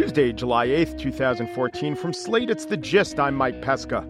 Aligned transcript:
Tuesday, 0.00 0.32
July 0.32 0.68
8th, 0.68 0.96
2014. 0.96 1.96
From 1.96 2.12
Slate, 2.12 2.50
it's 2.50 2.66
The 2.66 2.76
Gist. 2.76 3.18
I'm 3.18 3.34
Mike 3.34 3.60
Pesca. 3.60 4.02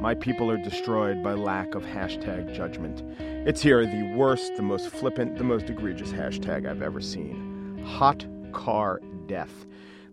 My 0.00 0.12
people 0.12 0.50
are 0.50 0.56
destroyed 0.56 1.22
by 1.22 1.34
lack 1.34 1.76
of 1.76 1.84
hashtag 1.84 2.52
judgment. 2.52 3.04
It's 3.46 3.62
here 3.62 3.86
the 3.86 4.14
worst, 4.16 4.56
the 4.56 4.64
most 4.64 4.88
flippant, 4.88 5.38
the 5.38 5.44
most 5.44 5.70
egregious 5.70 6.10
hashtag 6.10 6.68
I've 6.68 6.82
ever 6.82 7.00
seen. 7.00 7.80
Hot 7.86 8.26
car 8.50 9.00
death. 9.26 9.64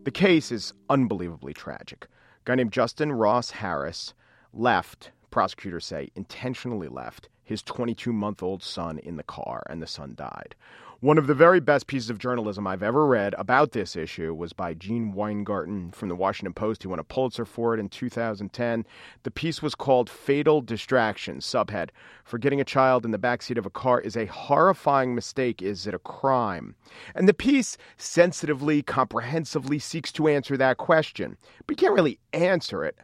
The 0.04 0.12
case 0.12 0.52
is 0.52 0.76
unbelievably 0.92 1.56
tragic. 1.56 2.06
A 2.06 2.08
guy 2.46 2.54
named 2.54 2.72
Justin 2.72 3.12
Ross 3.12 3.50
Harris 3.50 4.14
left, 4.54 5.10
prosecutors 5.32 5.88
say, 5.88 6.12
intentionally 6.14 6.88
left 6.88 7.30
his 7.46 7.64
22 7.64 8.14
month 8.14 8.44
old 8.44 8.62
son 8.62 9.00
in 9.00 9.18
the 9.18 9.24
car, 9.24 9.64
and 9.70 9.82
the 9.82 9.88
son 9.88 10.14
died. 10.16 10.54
One 11.02 11.18
of 11.18 11.28
the 11.28 11.34
very 11.34 11.60
best 11.60 11.88
pieces 11.88 12.10
of 12.10 12.20
journalism 12.20 12.66
I've 12.66 12.82
ever 12.82 13.06
read 13.06 13.36
about 13.38 13.74
this 13.74 13.98
issue 13.98 14.34
was 14.34 14.54
by 14.54 14.74
Gene 14.74 15.12
Weingarten 15.12 15.92
from 15.92 16.08
the 16.08 16.16
Washington 16.16 16.54
Post. 16.54 16.84
He 16.84 16.88
won 16.88 17.00
a 17.00 17.04
Pulitzer 17.04 17.44
for 17.44 17.74
it 17.74 17.82
in 17.82 17.90
2010. 17.90 18.86
The 19.24 19.32
piece 19.32 19.62
was 19.62 19.76
called 19.76 20.10
Fatal 20.10 20.62
Distraction. 20.62 21.40
Subhead 21.40 21.90
Forgetting 22.24 22.62
a 22.62 22.66
child 22.66 23.04
in 23.04 23.12
the 23.12 23.20
backseat 23.20 23.58
of 23.58 23.66
a 23.66 23.70
car 23.70 24.00
is 24.00 24.16
a 24.16 24.26
horrifying 24.28 25.14
mistake. 25.14 25.62
Is 25.62 25.86
it 25.86 25.94
a 25.94 26.00
crime? 26.00 26.76
And 27.14 27.28
the 27.28 27.34
piece 27.34 27.78
sensitively, 27.98 28.82
comprehensively 28.82 29.80
seeks 29.80 30.14
to 30.14 30.30
answer 30.30 30.56
that 30.56 30.78
question, 30.78 31.36
but 31.68 31.74
you 31.74 31.88
can't 31.88 31.96
really 31.96 32.20
answer 32.32 32.86
it. 32.86 32.98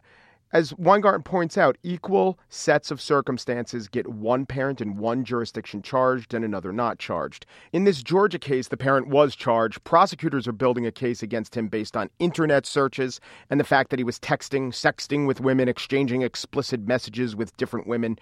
As 0.52 0.74
Weingarten 0.76 1.22
points 1.22 1.56
out, 1.56 1.78
equal 1.82 2.38
sets 2.50 2.90
of 2.90 3.00
circumstances 3.00 3.88
get 3.88 4.06
one 4.06 4.44
parent 4.44 4.82
in 4.82 4.98
one 4.98 5.24
jurisdiction 5.24 5.80
charged 5.80 6.34
and 6.34 6.44
another 6.44 6.72
not 6.72 6.98
charged. 6.98 7.46
In 7.72 7.84
this 7.84 8.02
Georgia 8.02 8.38
case, 8.38 8.68
the 8.68 8.76
parent 8.76 9.08
was 9.08 9.34
charged. 9.34 9.82
Prosecutors 9.84 10.46
are 10.46 10.52
building 10.52 10.84
a 10.84 10.92
case 10.92 11.22
against 11.22 11.56
him 11.56 11.68
based 11.68 11.96
on 11.96 12.10
internet 12.18 12.66
searches 12.66 13.18
and 13.48 13.58
the 13.58 13.64
fact 13.64 13.88
that 13.88 13.98
he 13.98 14.04
was 14.04 14.18
texting, 14.18 14.68
sexting 14.72 15.26
with 15.26 15.40
women, 15.40 15.70
exchanging 15.70 16.20
explicit 16.20 16.86
messages 16.86 17.34
with 17.34 17.56
different 17.56 17.86
women. 17.86 18.18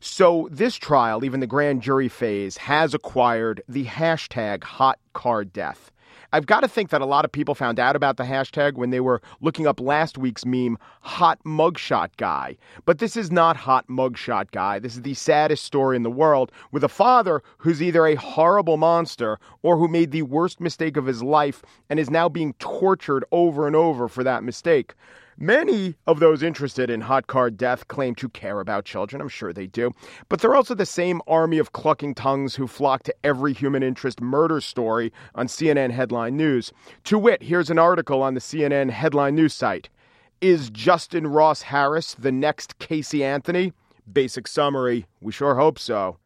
So, 0.00 0.48
this 0.50 0.76
trial, 0.76 1.24
even 1.24 1.40
the 1.40 1.46
grand 1.46 1.80
jury 1.80 2.08
phase, 2.08 2.58
has 2.58 2.92
acquired 2.92 3.62
the 3.68 3.84
hashtag 3.86 4.64
hot 4.64 4.98
car 5.14 5.44
death. 5.44 5.90
I've 6.32 6.46
got 6.46 6.60
to 6.60 6.68
think 6.68 6.90
that 6.90 7.00
a 7.00 7.06
lot 7.06 7.24
of 7.24 7.32
people 7.32 7.54
found 7.54 7.80
out 7.80 7.96
about 7.96 8.16
the 8.16 8.24
hashtag 8.24 8.74
when 8.74 8.90
they 8.90 9.00
were 9.00 9.20
looking 9.40 9.66
up 9.66 9.80
last 9.80 10.18
week's 10.18 10.44
meme, 10.44 10.78
Hot 11.00 11.38
Mugshot 11.44 12.10
Guy. 12.16 12.56
But 12.84 12.98
this 12.98 13.16
is 13.16 13.30
not 13.30 13.56
Hot 13.56 13.88
Mugshot 13.88 14.50
Guy. 14.50 14.78
This 14.78 14.94
is 14.94 15.02
the 15.02 15.14
saddest 15.14 15.64
story 15.64 15.96
in 15.96 16.02
the 16.02 16.10
world 16.10 16.52
with 16.72 16.84
a 16.84 16.88
father 16.88 17.42
who's 17.58 17.82
either 17.82 18.06
a 18.06 18.14
horrible 18.14 18.76
monster 18.76 19.38
or 19.62 19.76
who 19.76 19.88
made 19.88 20.10
the 20.10 20.22
worst 20.22 20.60
mistake 20.60 20.96
of 20.96 21.06
his 21.06 21.22
life 21.22 21.62
and 21.88 21.98
is 21.98 22.10
now 22.10 22.28
being 22.28 22.54
tortured 22.54 23.24
over 23.32 23.66
and 23.66 23.76
over 23.76 24.08
for 24.08 24.24
that 24.24 24.44
mistake. 24.44 24.94
Many 25.42 25.94
of 26.06 26.20
those 26.20 26.42
interested 26.42 26.90
in 26.90 27.00
hot 27.00 27.26
car 27.26 27.48
death 27.48 27.88
claim 27.88 28.14
to 28.16 28.28
care 28.28 28.60
about 28.60 28.84
children. 28.84 29.22
I'm 29.22 29.30
sure 29.30 29.54
they 29.54 29.66
do. 29.66 29.92
But 30.28 30.42
they're 30.42 30.54
also 30.54 30.74
the 30.74 30.84
same 30.84 31.22
army 31.26 31.56
of 31.56 31.72
clucking 31.72 32.14
tongues 32.14 32.56
who 32.56 32.66
flock 32.66 33.04
to 33.04 33.14
every 33.24 33.54
human 33.54 33.82
interest 33.82 34.20
murder 34.20 34.60
story 34.60 35.14
on 35.34 35.46
CNN 35.46 35.92
headline 35.92 36.36
news. 36.36 36.74
To 37.04 37.18
wit, 37.18 37.42
here's 37.42 37.70
an 37.70 37.78
article 37.78 38.22
on 38.22 38.34
the 38.34 38.40
CNN 38.40 38.90
headline 38.90 39.34
news 39.34 39.54
site 39.54 39.88
Is 40.42 40.68
Justin 40.68 41.26
Ross 41.26 41.62
Harris 41.62 42.14
the 42.18 42.32
next 42.32 42.78
Casey 42.78 43.24
Anthony? 43.24 43.72
Basic 44.12 44.46
summary 44.46 45.06
We 45.22 45.32
sure 45.32 45.54
hope 45.54 45.78
so. 45.78 46.18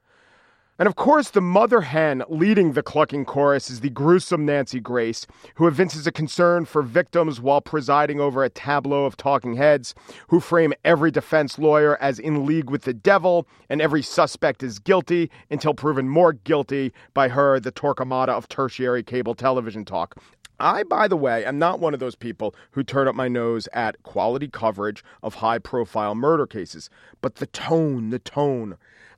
And 0.77 0.89
of 0.89 0.97
course, 0.97 1.31
the 1.31 1.41
mother 1.41 1.83
hen 1.83 2.25
leading 2.29 2.73
the 2.73 2.83
clucking 2.83 3.27
chorus 3.27 3.71
is 3.71 3.79
the 3.79 3.91
gruesome 3.91 4.45
Nancy 4.45 4.81
Grace, 4.81 5.25
who 5.55 5.69
evinces 5.69 6.05
a 6.09 6.11
concern 6.11 6.65
for 6.65 6.83
victims 6.83 7.41
while 7.41 7.61
presiding 7.61 8.21
over 8.21 8.43
a 8.43 8.51
tableau 8.51 9.05
of 9.05 9.17
talking 9.17 9.55
heads 9.55 9.95
who 10.29 10.41
frame 10.41 10.75
every 10.85 11.13
defense 11.13 11.61
lawyer 11.61 11.97
as 12.01 12.19
in 12.19 12.45
league 12.45 12.71
with 12.71 12.83
the 12.83 12.93
devil 12.93 13.47
and 13.69 13.81
every 13.81 14.03
suspect 14.03 14.65
is 14.65 14.81
guilty 14.81 15.31
until 15.49 15.75
proven 15.75 16.09
more 16.09 16.33
guilty 16.33 16.93
by 17.15 17.29
her, 17.29 17.61
the 17.61 17.71
Torquemada 17.71 18.31
of 18.31 18.49
tertiary 18.49 19.05
cable 19.05 19.37
television 19.37 19.85
talk. 19.85 20.17
I, 20.59 20.83
by 20.83 21.07
the 21.07 21.17
way, 21.17 21.45
am 21.45 21.59
not 21.59 21.79
one 21.79 21.95
of 21.95 22.01
those 22.01 22.17
people 22.17 22.53
who 22.73 22.83
turn 22.83 23.07
up 23.07 23.15
my 23.15 23.29
nose 23.29 23.69
at 23.73 24.03
quality 24.03 24.49
coverage 24.49 25.05
of 25.23 25.37
high 25.37 25.61
profile 25.61 26.17
murder 26.17 26.49
cases, 26.49 26.91
but 27.21 27.37
the 27.37 27.47
tone, 27.47 28.11
the 28.11 28.19
tone. 28.19 28.77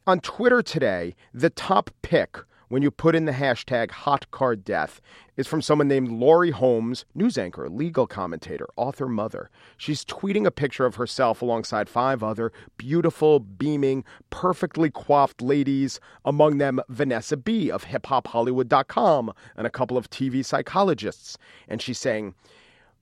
On 0.09 0.21
Twitter 0.21 0.63
today, 0.63 1.17
the 1.35 1.51
top 1.51 1.91
pick 2.03 2.39
when 2.69 2.81
you 2.81 2.93
put 2.93 3.17
in 3.17 3.25
the 3.25 3.33
hashtag 3.33 3.91
hot 3.91 4.31
car 4.31 4.55
death 4.55 5.01
is 5.37 5.49
from 5.49 5.61
someone 5.61 5.89
named 5.89 6.13
Laurie 6.13 6.53
Holmes, 6.53 7.05
news 7.13 7.37
anchor, 7.37 7.69
legal 7.69 8.07
commentator, 8.07 8.69
author, 8.77 9.09
mother. 9.09 9.51
She's 9.77 10.05
tweeting 10.05 10.47
a 10.47 10.53
picture 10.53 10.87
of 10.87 10.95
herself 10.95 11.43
alongside 11.43 11.89
five 11.89 12.23
other 12.23 12.53
beautiful, 12.77 13.41
beaming, 13.41 14.05
perfectly 14.31 14.91
coiffed 14.91 15.43
ladies, 15.43 15.99
among 16.25 16.59
them 16.59 16.81
Vanessa 16.89 17.37
B 17.37 17.69
of 17.69 17.87
hiphophollywood.com 17.87 19.33
and 19.57 19.67
a 19.67 19.71
couple 19.71 19.99
of 19.99 20.09
TV 20.09 20.45
psychologists. 20.45 21.37
And 21.67 21.83
she's 21.83 21.99
saying, 21.99 22.37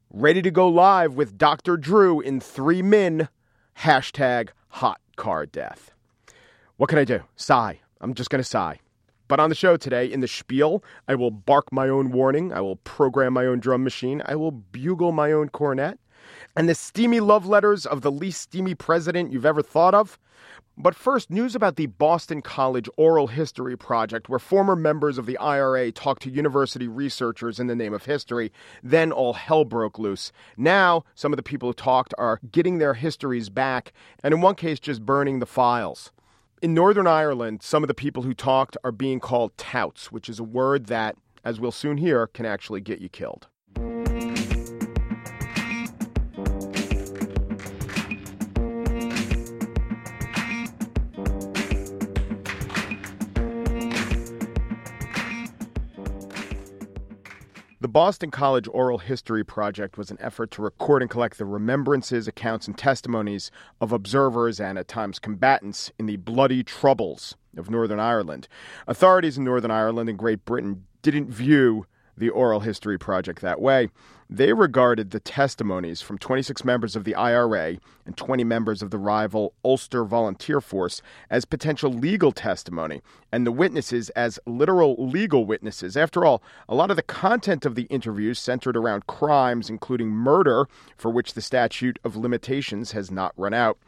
ready 0.09 0.41
to 0.41 0.51
go 0.51 0.67
live 0.69 1.17
with 1.17 1.37
Dr. 1.37 1.77
Drew 1.77 2.23
in 2.23 2.41
three 2.41 2.81
min, 2.81 3.29
hashtag 3.77 4.49
hot 4.69 5.03
car 5.17 5.45
death. 5.45 5.94
What 6.77 6.89
can 6.89 6.99
I 6.99 7.05
do? 7.05 7.21
Sigh. 7.37 7.79
I'm 8.01 8.15
just 8.15 8.31
going 8.31 8.43
to 8.43 8.49
sigh. 8.49 8.81
But 9.29 9.39
on 9.39 9.49
the 9.49 9.55
show 9.55 9.77
today, 9.77 10.11
in 10.11 10.19
the 10.19 10.27
spiel, 10.27 10.83
I 11.07 11.15
will 11.15 11.31
bark 11.31 11.73
my 11.73 11.89
own 11.89 12.11
warning. 12.11 12.53
I 12.53 12.61
will 12.63 12.77
program 12.77 13.33
my 13.33 13.47
own 13.47 13.61
drum 13.61 13.85
machine. 13.85 14.21
I 14.27 14.35
will 14.35 14.51
bugle 14.51 15.13
my 15.13 15.31
own 15.31 15.51
cornet. 15.51 16.01
And 16.57 16.69
the 16.69 16.75
steamy 16.75 17.21
love 17.21 17.47
letters 17.47 17.87
of 17.87 18.01
the 18.01 18.11
least 18.11 18.43
steamy 18.43 18.75
president 18.75 19.33
you've 19.33 19.47
ever 19.47 19.63
thought 19.63 19.95
of. 19.95 20.19
But 20.77 20.97
first, 20.97 21.31
news 21.31 21.55
about 21.55 21.77
the 21.77 21.87
Boston 21.87 22.43
College 22.43 22.89
Oral 22.97 23.29
History 23.29 23.77
Project, 23.79 24.29
where 24.29 24.41
former 24.41 24.75
members 24.75 25.17
of 25.17 25.27
the 25.27 25.39
IRA 25.39 25.93
talked 25.93 26.23
to 26.23 26.31
university 26.31 26.89
researchers 26.89 27.61
in 27.61 27.69
the 27.69 27.77
name 27.77 27.95
of 27.95 28.07
history. 28.07 28.51
Then 28.83 29.13
all 29.13 29.35
hell 29.35 29.65
broke 29.65 30.01
loose. 30.01 30.33
Now, 30.57 31.05
some 31.15 31.33
of 31.33 31.37
the 31.37 31.45
people 31.45 31.69
who 31.69 31.75
talked 31.75 32.15
are 32.19 32.41
getting 32.51 32.79
their 32.79 32.95
histories 32.95 33.49
back, 33.49 33.93
and 34.25 34.35
in 34.35 34.41
one 34.41 34.57
case, 34.57 34.81
just 34.81 35.07
burning 35.07 35.39
the 35.39 35.47
files. 35.47 36.11
In 36.65 36.73
Northern 36.73 37.07
Ireland, 37.07 37.63
some 37.63 37.85
of 37.85 37.89
the 37.89 37.93
people 37.93 38.23
who 38.23 38.33
talked 38.33 38.79
are 38.83 38.91
being 38.91 39.21
called 39.21 39.55
touts, 39.59 40.11
which 40.11 40.31
is 40.31 40.39
a 40.39 40.43
word 40.43 40.87
that, 40.87 41.15
as 41.45 41.61
we'll 41.61 41.71
soon 41.71 41.99
hear, 41.99 42.27
can 42.27 42.47
actually 42.47 42.81
get 42.81 43.03
you 43.03 43.11
killed. 43.11 43.49
The 57.85 57.89
Boston 57.89 58.31
College 58.31 58.67
Oral 58.73 58.97
History 58.97 59.45
Project 59.45 59.99
was 59.99 60.11
an 60.11 60.17
effort 60.19 60.51
to 60.53 60.63
record 60.63 61.03
and 61.03 61.11
collect 61.11 61.37
the 61.37 61.45
remembrances, 61.45 62.27
accounts, 62.27 62.67
and 62.67 62.79
testimonies 62.79 63.51
of 63.79 63.93
observers 63.93 64.59
and 64.59 64.79
at 64.79 64.89
times 64.89 65.19
combatants 65.19 65.93
in 65.99 66.07
the 66.07 66.17
bloody 66.17 66.63
troubles 66.63 67.37
of 67.59 67.69
Northern 67.69 68.01
Ireland. 68.01 68.49
Authorities 68.87 69.37
in 69.37 69.45
Northern 69.45 69.71
Ireland 69.71 70.09
and 70.09 70.19
Great 70.19 70.47
Britain 70.47 70.87
didn't 71.03 71.29
view 71.29 71.85
the 72.17 72.31
Oral 72.31 72.61
History 72.61 72.99
Project 72.99 73.43
that 73.43 73.61
way. 73.61 73.91
They 74.29 74.53
regarded 74.53 75.11
the 75.11 75.21
testimonies 75.21 76.01
from 76.01 76.19
26 76.19 76.65
members 76.65 76.97
of 76.97 77.05
the 77.05 77.15
IRA 77.15 77.77
and 78.07 78.17
20 78.17 78.45
members 78.45 78.83
of 78.83 78.91
the 78.91 78.99
rival 78.99 79.55
Ulster 79.65 80.05
Volunteer 80.05 80.61
Force 80.61 81.03
as 81.31 81.45
potential 81.45 81.93
legal 81.93 82.33
testimony, 82.33 83.03
and 83.33 83.47
the 83.47 83.53
witnesses 83.53 84.11
as 84.11 84.39
literal 84.47 84.97
legal 84.99 85.45
witnesses. 85.45 85.97
After 85.97 86.25
all, 86.25 86.43
a 86.69 86.75
lot 86.75 86.91
of 86.91 86.97
the 86.97 87.03
content 87.03 87.65
of 87.65 87.75
the 87.75 87.85
interviews 87.85 88.39
centered 88.39 88.77
around 88.77 89.07
crimes, 89.07 89.71
including 89.71 90.09
murder, 90.09 90.69
for 90.97 91.11
which 91.11 91.35
the 91.35 91.41
statute 91.41 91.99
of 92.05 92.17
limitations 92.17 92.93
has 92.93 93.11
not 93.11 93.33
run 93.37 93.55
out. 93.55 93.79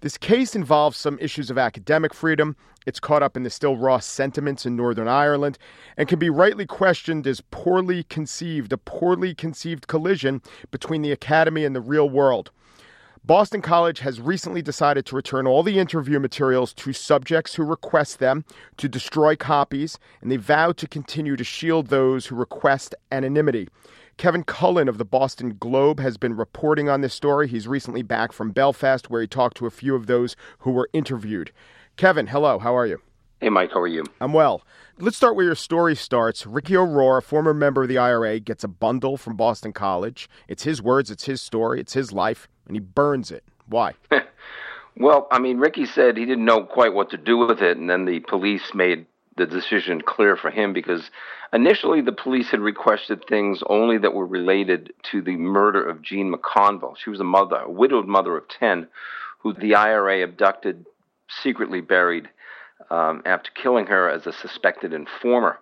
This 0.00 0.18
case 0.18 0.54
involves 0.54 0.96
some 0.96 1.18
issues 1.20 1.50
of 1.50 1.58
academic 1.58 2.14
freedom. 2.14 2.56
It's 2.86 3.00
caught 3.00 3.22
up 3.22 3.36
in 3.36 3.44
the 3.44 3.50
still 3.50 3.76
raw 3.76 3.98
sentiments 3.98 4.66
in 4.66 4.76
Northern 4.76 5.08
Ireland 5.08 5.58
and 5.96 6.08
can 6.08 6.18
be 6.18 6.28
rightly 6.28 6.66
questioned 6.66 7.26
as 7.26 7.40
poorly 7.40 8.02
conceived, 8.04 8.72
a 8.72 8.76
poorly 8.76 9.34
conceived 9.34 9.86
collision 9.94 10.42
between 10.72 11.02
the 11.02 11.12
academy 11.12 11.64
and 11.64 11.76
the 11.76 11.80
real 11.80 12.10
world. 12.10 12.50
Boston 13.24 13.62
College 13.62 14.00
has 14.00 14.20
recently 14.20 14.60
decided 14.60 15.06
to 15.06 15.14
return 15.14 15.46
all 15.46 15.62
the 15.62 15.78
interview 15.78 16.18
materials 16.18 16.74
to 16.74 16.92
subjects 16.92 17.54
who 17.54 17.62
request 17.62 18.18
them, 18.18 18.44
to 18.76 18.88
destroy 18.88 19.36
copies, 19.36 20.00
and 20.20 20.32
they 20.32 20.36
vow 20.36 20.72
to 20.72 20.88
continue 20.88 21.36
to 21.36 21.44
shield 21.44 21.86
those 21.86 22.26
who 22.26 22.34
request 22.34 22.96
anonymity. 23.12 23.68
Kevin 24.16 24.42
Cullen 24.42 24.88
of 24.88 24.98
the 24.98 25.04
Boston 25.04 25.56
Globe 25.60 26.00
has 26.00 26.16
been 26.16 26.36
reporting 26.36 26.88
on 26.88 27.00
this 27.00 27.14
story. 27.14 27.46
He's 27.46 27.68
recently 27.68 28.02
back 28.02 28.32
from 28.32 28.50
Belfast, 28.50 29.08
where 29.10 29.20
he 29.20 29.28
talked 29.28 29.56
to 29.58 29.66
a 29.66 29.70
few 29.70 29.94
of 29.94 30.08
those 30.08 30.34
who 30.58 30.72
were 30.72 30.90
interviewed. 30.92 31.52
Kevin, 31.96 32.26
hello. 32.26 32.58
How 32.58 32.76
are 32.76 32.86
you? 32.86 33.00
Hey, 33.44 33.50
Mike. 33.50 33.72
How 33.74 33.80
are 33.80 33.86
you? 33.86 34.04
I'm 34.22 34.32
well. 34.32 34.62
Let's 34.98 35.18
start 35.18 35.36
where 35.36 35.44
your 35.44 35.54
story 35.54 35.94
starts. 35.94 36.46
Ricky 36.46 36.78
O'Rawe, 36.78 37.18
a 37.18 37.20
former 37.20 37.52
member 37.52 37.82
of 37.82 37.90
the 37.90 37.98
IRA, 37.98 38.40
gets 38.40 38.64
a 38.64 38.68
bundle 38.68 39.18
from 39.18 39.36
Boston 39.36 39.74
College. 39.74 40.30
It's 40.48 40.62
his 40.62 40.80
words, 40.80 41.10
it's 41.10 41.26
his 41.26 41.42
story, 41.42 41.78
it's 41.78 41.92
his 41.92 42.10
life, 42.10 42.48
and 42.66 42.74
he 42.74 42.80
burns 42.80 43.30
it. 43.30 43.44
Why? 43.66 43.96
well, 44.96 45.28
I 45.30 45.40
mean, 45.40 45.58
Ricky 45.58 45.84
said 45.84 46.16
he 46.16 46.24
didn't 46.24 46.46
know 46.46 46.64
quite 46.64 46.94
what 46.94 47.10
to 47.10 47.18
do 47.18 47.36
with 47.36 47.60
it, 47.60 47.76
and 47.76 47.90
then 47.90 48.06
the 48.06 48.20
police 48.20 48.72
made 48.72 49.04
the 49.36 49.44
decision 49.44 50.00
clear 50.00 50.38
for 50.38 50.50
him 50.50 50.72
because 50.72 51.10
initially 51.52 52.00
the 52.00 52.12
police 52.12 52.50
had 52.50 52.60
requested 52.60 53.26
things 53.28 53.60
only 53.68 53.98
that 53.98 54.14
were 54.14 54.24
related 54.24 54.94
to 55.10 55.20
the 55.20 55.36
murder 55.36 55.86
of 55.86 56.00
Jean 56.00 56.32
McConville. 56.32 56.96
She 56.96 57.10
was 57.10 57.20
a 57.20 57.24
mother, 57.24 57.58
a 57.58 57.70
widowed 57.70 58.08
mother 58.08 58.38
of 58.38 58.48
10, 58.48 58.88
who 59.40 59.52
the 59.52 59.74
IRA 59.74 60.24
abducted, 60.24 60.86
secretly 61.42 61.82
buried 61.82 62.30
um, 62.90 63.22
after 63.24 63.50
killing 63.50 63.86
her 63.86 64.08
as 64.10 64.26
a 64.26 64.32
suspected 64.32 64.92
informer. 64.92 65.58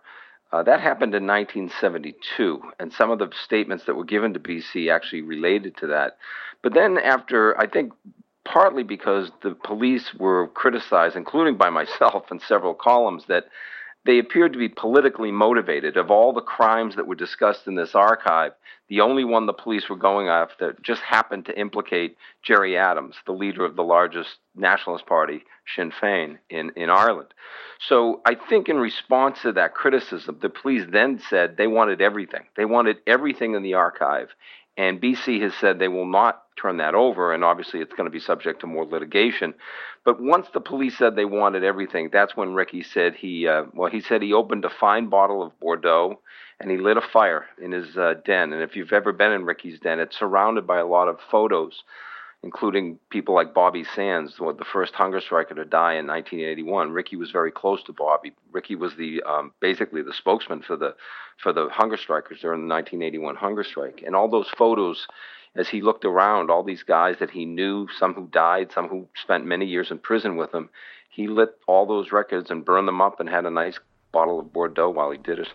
Uh, 0.52 0.62
that 0.62 0.80
happened 0.80 1.14
in 1.14 1.26
1972, 1.26 2.60
and 2.78 2.92
some 2.92 3.10
of 3.10 3.18
the 3.18 3.30
statements 3.44 3.84
that 3.84 3.94
were 3.94 4.04
given 4.04 4.34
to 4.34 4.40
BC 4.40 4.92
actually 4.92 5.22
related 5.22 5.76
to 5.78 5.86
that. 5.86 6.18
But 6.62 6.74
then, 6.74 6.98
after 6.98 7.58
I 7.58 7.66
think 7.66 7.92
partly 8.44 8.82
because 8.82 9.30
the 9.42 9.54
police 9.64 10.12
were 10.14 10.48
criticized, 10.48 11.16
including 11.16 11.56
by 11.56 11.70
myself 11.70 12.30
in 12.30 12.40
several 12.40 12.74
columns, 12.74 13.24
that 13.28 13.46
they 14.04 14.18
appeared 14.18 14.52
to 14.52 14.58
be 14.58 14.68
politically 14.68 15.30
motivated. 15.30 15.96
Of 15.96 16.10
all 16.10 16.32
the 16.32 16.40
crimes 16.40 16.96
that 16.96 17.06
were 17.06 17.14
discussed 17.14 17.66
in 17.66 17.76
this 17.76 17.94
archive, 17.94 18.52
the 18.88 19.00
only 19.00 19.24
one 19.24 19.46
the 19.46 19.52
police 19.52 19.88
were 19.88 19.96
going 19.96 20.28
after 20.28 20.76
just 20.82 21.02
happened 21.02 21.46
to 21.46 21.58
implicate 21.58 22.16
Gerry 22.42 22.76
Adams, 22.76 23.16
the 23.26 23.32
leader 23.32 23.64
of 23.64 23.76
the 23.76 23.84
largest 23.84 24.38
nationalist 24.54 25.06
party, 25.06 25.44
Sinn 25.74 25.92
Féin, 25.92 26.38
in, 26.50 26.72
in 26.76 26.90
Ireland. 26.90 27.32
So 27.78 28.20
I 28.26 28.34
think 28.34 28.68
in 28.68 28.76
response 28.76 29.42
to 29.42 29.52
that 29.52 29.74
criticism, 29.74 30.38
the 30.42 30.50
police 30.50 30.84
then 30.90 31.20
said 31.30 31.56
they 31.56 31.68
wanted 31.68 32.00
everything. 32.00 32.42
They 32.56 32.64
wanted 32.64 32.98
everything 33.06 33.54
in 33.54 33.62
the 33.62 33.74
archive. 33.74 34.28
And 34.76 35.00
BC 35.00 35.42
has 35.42 35.52
said 35.54 35.78
they 35.78 35.88
will 35.88 36.06
not 36.06 36.42
turn 36.60 36.78
that 36.78 36.94
over, 36.94 37.32
and 37.32 37.44
obviously 37.44 37.80
it's 37.80 37.92
going 37.92 38.06
to 38.06 38.10
be 38.10 38.20
subject 38.20 38.60
to 38.60 38.66
more 38.66 38.86
litigation. 38.86 39.54
But 40.04 40.20
once 40.20 40.48
the 40.52 40.60
police 40.60 40.96
said 40.96 41.14
they 41.14 41.24
wanted 41.24 41.64
everything, 41.64 42.10
that's 42.12 42.36
when 42.36 42.54
Ricky 42.54 42.82
said 42.82 43.14
he, 43.14 43.46
uh, 43.46 43.64
well, 43.74 43.90
he 43.90 44.00
said 44.00 44.22
he 44.22 44.32
opened 44.32 44.64
a 44.64 44.70
fine 44.70 45.08
bottle 45.08 45.42
of 45.42 45.58
Bordeaux 45.60 46.20
and 46.58 46.70
he 46.70 46.76
lit 46.76 46.96
a 46.96 47.02
fire 47.02 47.46
in 47.60 47.72
his 47.72 47.96
uh, 47.96 48.14
den. 48.24 48.52
And 48.52 48.62
if 48.62 48.76
you've 48.76 48.92
ever 48.92 49.12
been 49.12 49.32
in 49.32 49.44
Ricky's 49.44 49.80
den, 49.80 50.00
it's 50.00 50.18
surrounded 50.18 50.66
by 50.66 50.78
a 50.78 50.86
lot 50.86 51.08
of 51.08 51.18
photos 51.30 51.82
including 52.42 52.98
people 53.10 53.34
like 53.34 53.54
Bobby 53.54 53.84
Sands, 53.94 54.36
the 54.36 54.64
first 54.72 54.94
hunger 54.94 55.20
striker 55.20 55.54
to 55.54 55.64
die 55.64 55.94
in 55.94 56.06
1981. 56.06 56.90
Ricky 56.90 57.16
was 57.16 57.30
very 57.30 57.52
close 57.52 57.82
to 57.84 57.92
Bobby. 57.92 58.32
Ricky 58.50 58.74
was 58.74 58.96
the 58.96 59.22
um, 59.22 59.52
basically 59.60 60.02
the 60.02 60.12
spokesman 60.12 60.62
for 60.62 60.76
the 60.76 60.94
for 61.40 61.52
the 61.52 61.68
hunger 61.70 61.96
strikers 61.96 62.40
during 62.40 62.66
the 62.66 62.74
1981 62.74 63.36
hunger 63.36 63.62
strike. 63.62 64.02
And 64.04 64.16
all 64.16 64.28
those 64.28 64.50
photos, 64.58 65.06
as 65.54 65.68
he 65.68 65.82
looked 65.82 66.04
around, 66.04 66.50
all 66.50 66.64
these 66.64 66.82
guys 66.82 67.16
that 67.20 67.30
he 67.30 67.44
knew, 67.44 67.86
some 67.98 68.14
who 68.14 68.26
died, 68.26 68.72
some 68.72 68.88
who 68.88 69.06
spent 69.22 69.46
many 69.46 69.66
years 69.66 69.90
in 69.90 69.98
prison 69.98 70.36
with 70.36 70.52
him, 70.52 70.68
he 71.10 71.28
lit 71.28 71.56
all 71.68 71.86
those 71.86 72.10
records 72.10 72.50
and 72.50 72.64
burned 72.64 72.88
them 72.88 73.00
up 73.00 73.20
and 73.20 73.28
had 73.28 73.46
a 73.46 73.50
nice 73.50 73.78
bottle 74.10 74.40
of 74.40 74.52
Bordeaux 74.52 74.90
while 74.90 75.10
he 75.10 75.18
did 75.18 75.38
it. 75.38 75.48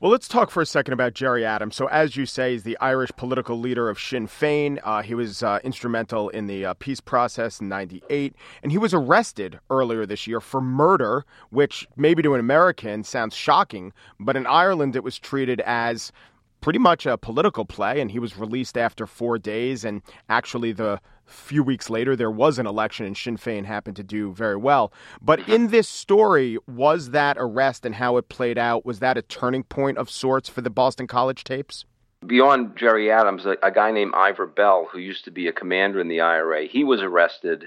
Well, 0.00 0.12
let's 0.12 0.28
talk 0.28 0.52
for 0.52 0.62
a 0.62 0.66
second 0.66 0.92
about 0.94 1.14
Gerry 1.14 1.44
Adams. 1.44 1.74
So, 1.74 1.88
as 1.88 2.14
you 2.14 2.24
say, 2.24 2.52
he's 2.52 2.62
the 2.62 2.78
Irish 2.80 3.10
political 3.16 3.58
leader 3.58 3.88
of 3.90 3.98
Sinn 3.98 4.28
Féin. 4.28 4.78
Uh, 4.84 5.02
he 5.02 5.12
was 5.12 5.42
uh, 5.42 5.58
instrumental 5.64 6.28
in 6.28 6.46
the 6.46 6.66
uh, 6.66 6.74
peace 6.74 7.00
process 7.00 7.60
in 7.60 7.68
98, 7.68 8.32
and 8.62 8.70
he 8.70 8.78
was 8.78 8.94
arrested 8.94 9.58
earlier 9.70 10.06
this 10.06 10.28
year 10.28 10.40
for 10.40 10.60
murder, 10.60 11.24
which 11.50 11.88
maybe 11.96 12.22
to 12.22 12.34
an 12.34 12.38
American 12.38 13.02
sounds 13.02 13.34
shocking, 13.34 13.92
but 14.20 14.36
in 14.36 14.46
Ireland 14.46 14.94
it 14.94 15.02
was 15.02 15.18
treated 15.18 15.60
as 15.62 16.12
pretty 16.60 16.78
much 16.78 17.06
a 17.06 17.16
political 17.16 17.64
play, 17.64 18.00
and 18.00 18.10
he 18.10 18.18
was 18.18 18.36
released 18.36 18.76
after 18.76 19.06
four 19.06 19.38
days. 19.38 19.84
And 19.84 20.02
actually, 20.28 20.72
the 20.72 21.00
few 21.24 21.62
weeks 21.62 21.90
later, 21.90 22.16
there 22.16 22.30
was 22.30 22.58
an 22.58 22.66
election, 22.66 23.06
and 23.06 23.16
Sinn 23.16 23.36
Féin 23.36 23.64
happened 23.64 23.96
to 23.96 24.02
do 24.02 24.32
very 24.32 24.56
well. 24.56 24.92
But 25.20 25.48
in 25.48 25.68
this 25.68 25.88
story, 25.88 26.58
was 26.66 27.10
that 27.10 27.36
arrest 27.38 27.84
and 27.84 27.94
how 27.94 28.16
it 28.16 28.28
played 28.28 28.58
out, 28.58 28.84
was 28.84 29.00
that 29.00 29.18
a 29.18 29.22
turning 29.22 29.62
point 29.62 29.98
of 29.98 30.10
sorts 30.10 30.48
for 30.48 30.60
the 30.60 30.70
Boston 30.70 31.06
College 31.06 31.44
tapes? 31.44 31.84
Beyond 32.26 32.76
Gerry 32.76 33.10
Adams, 33.12 33.46
a, 33.46 33.56
a 33.62 33.70
guy 33.70 33.92
named 33.92 34.12
Ivor 34.14 34.46
Bell, 34.46 34.88
who 34.90 34.98
used 34.98 35.24
to 35.24 35.30
be 35.30 35.46
a 35.46 35.52
commander 35.52 36.00
in 36.00 36.08
the 36.08 36.20
IRA, 36.20 36.66
he 36.66 36.82
was 36.82 37.00
arrested. 37.00 37.64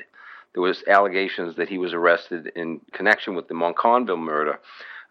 There 0.54 0.62
was 0.62 0.84
allegations 0.88 1.56
that 1.56 1.70
he 1.70 1.78
was 1.78 1.94
arrested 1.94 2.52
in 2.56 2.82
connection 2.92 3.36
with 3.36 3.48
the 3.48 3.54
McConville 3.54 4.20
murder 4.20 4.60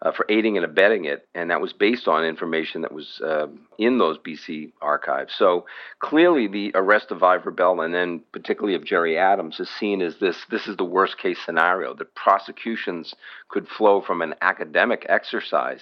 uh, 0.01 0.11
for 0.11 0.25
aiding 0.29 0.57
and 0.57 0.65
abetting 0.65 1.05
it, 1.05 1.27
and 1.35 1.51
that 1.51 1.61
was 1.61 1.73
based 1.73 2.07
on 2.07 2.25
information 2.25 2.81
that 2.81 2.91
was 2.91 3.21
uh, 3.23 3.47
in 3.77 3.99
those 3.99 4.17
BC 4.17 4.71
archives. 4.81 5.33
So 5.35 5.65
clearly, 5.99 6.47
the 6.47 6.71
arrest 6.73 7.11
of 7.11 7.21
Ivor 7.21 7.51
Bell 7.51 7.81
and 7.81 7.93
then 7.93 8.21
particularly 8.31 8.75
of 8.75 8.83
Gerry 8.83 9.17
Adams 9.17 9.59
is 9.59 9.69
seen 9.69 10.01
as 10.01 10.17
this: 10.17 10.37
this 10.49 10.67
is 10.67 10.77
the 10.77 10.83
worst 10.83 11.17
case 11.17 11.39
scenario. 11.45 11.93
That 11.93 12.15
prosecutions 12.15 13.13
could 13.49 13.67
flow 13.67 14.01
from 14.01 14.21
an 14.21 14.35
academic 14.41 15.05
exercise 15.07 15.81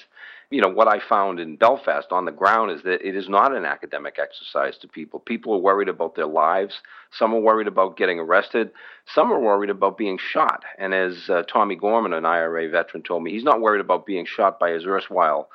you 0.51 0.61
know, 0.61 0.69
what 0.69 0.87
I 0.87 0.99
found 0.99 1.39
in 1.39 1.57
Belfast 1.57 2.07
on 2.11 2.25
the 2.25 2.31
ground 2.31 2.71
is 2.71 2.81
that 2.81 3.07
it 3.07 3.15
is 3.15 3.29
not 3.29 3.55
an 3.55 3.65
academic 3.65 4.17
exercise 4.17 4.77
to 4.79 4.87
people. 4.87 5.19
People 5.19 5.53
are 5.53 5.59
worried 5.59 5.89
about 5.89 6.15
their 6.15 6.25
lives. 6.25 6.81
Some 7.11 7.33
are 7.35 7.39
worried 7.39 7.67
about 7.67 7.97
getting 7.97 8.19
arrested. 8.19 8.71
Some 9.13 9.31
are 9.31 9.39
worried 9.39 9.69
about 9.69 9.97
being 9.97 10.17
shot. 10.17 10.63
And 10.79 10.93
as 10.93 11.29
uh, 11.29 11.43
Tommy 11.43 11.75
Gorman, 11.75 12.13
an 12.13 12.25
IRA 12.25 12.67
veteran, 12.67 13.03
told 13.03 13.23
me, 13.23 13.31
he's 13.31 13.43
not 13.43 13.61
worried 13.61 13.81
about 13.81 14.07
being 14.07 14.25
shot 14.25 14.59
by 14.59 14.71
his 14.71 14.87
erstwhile 14.87 15.49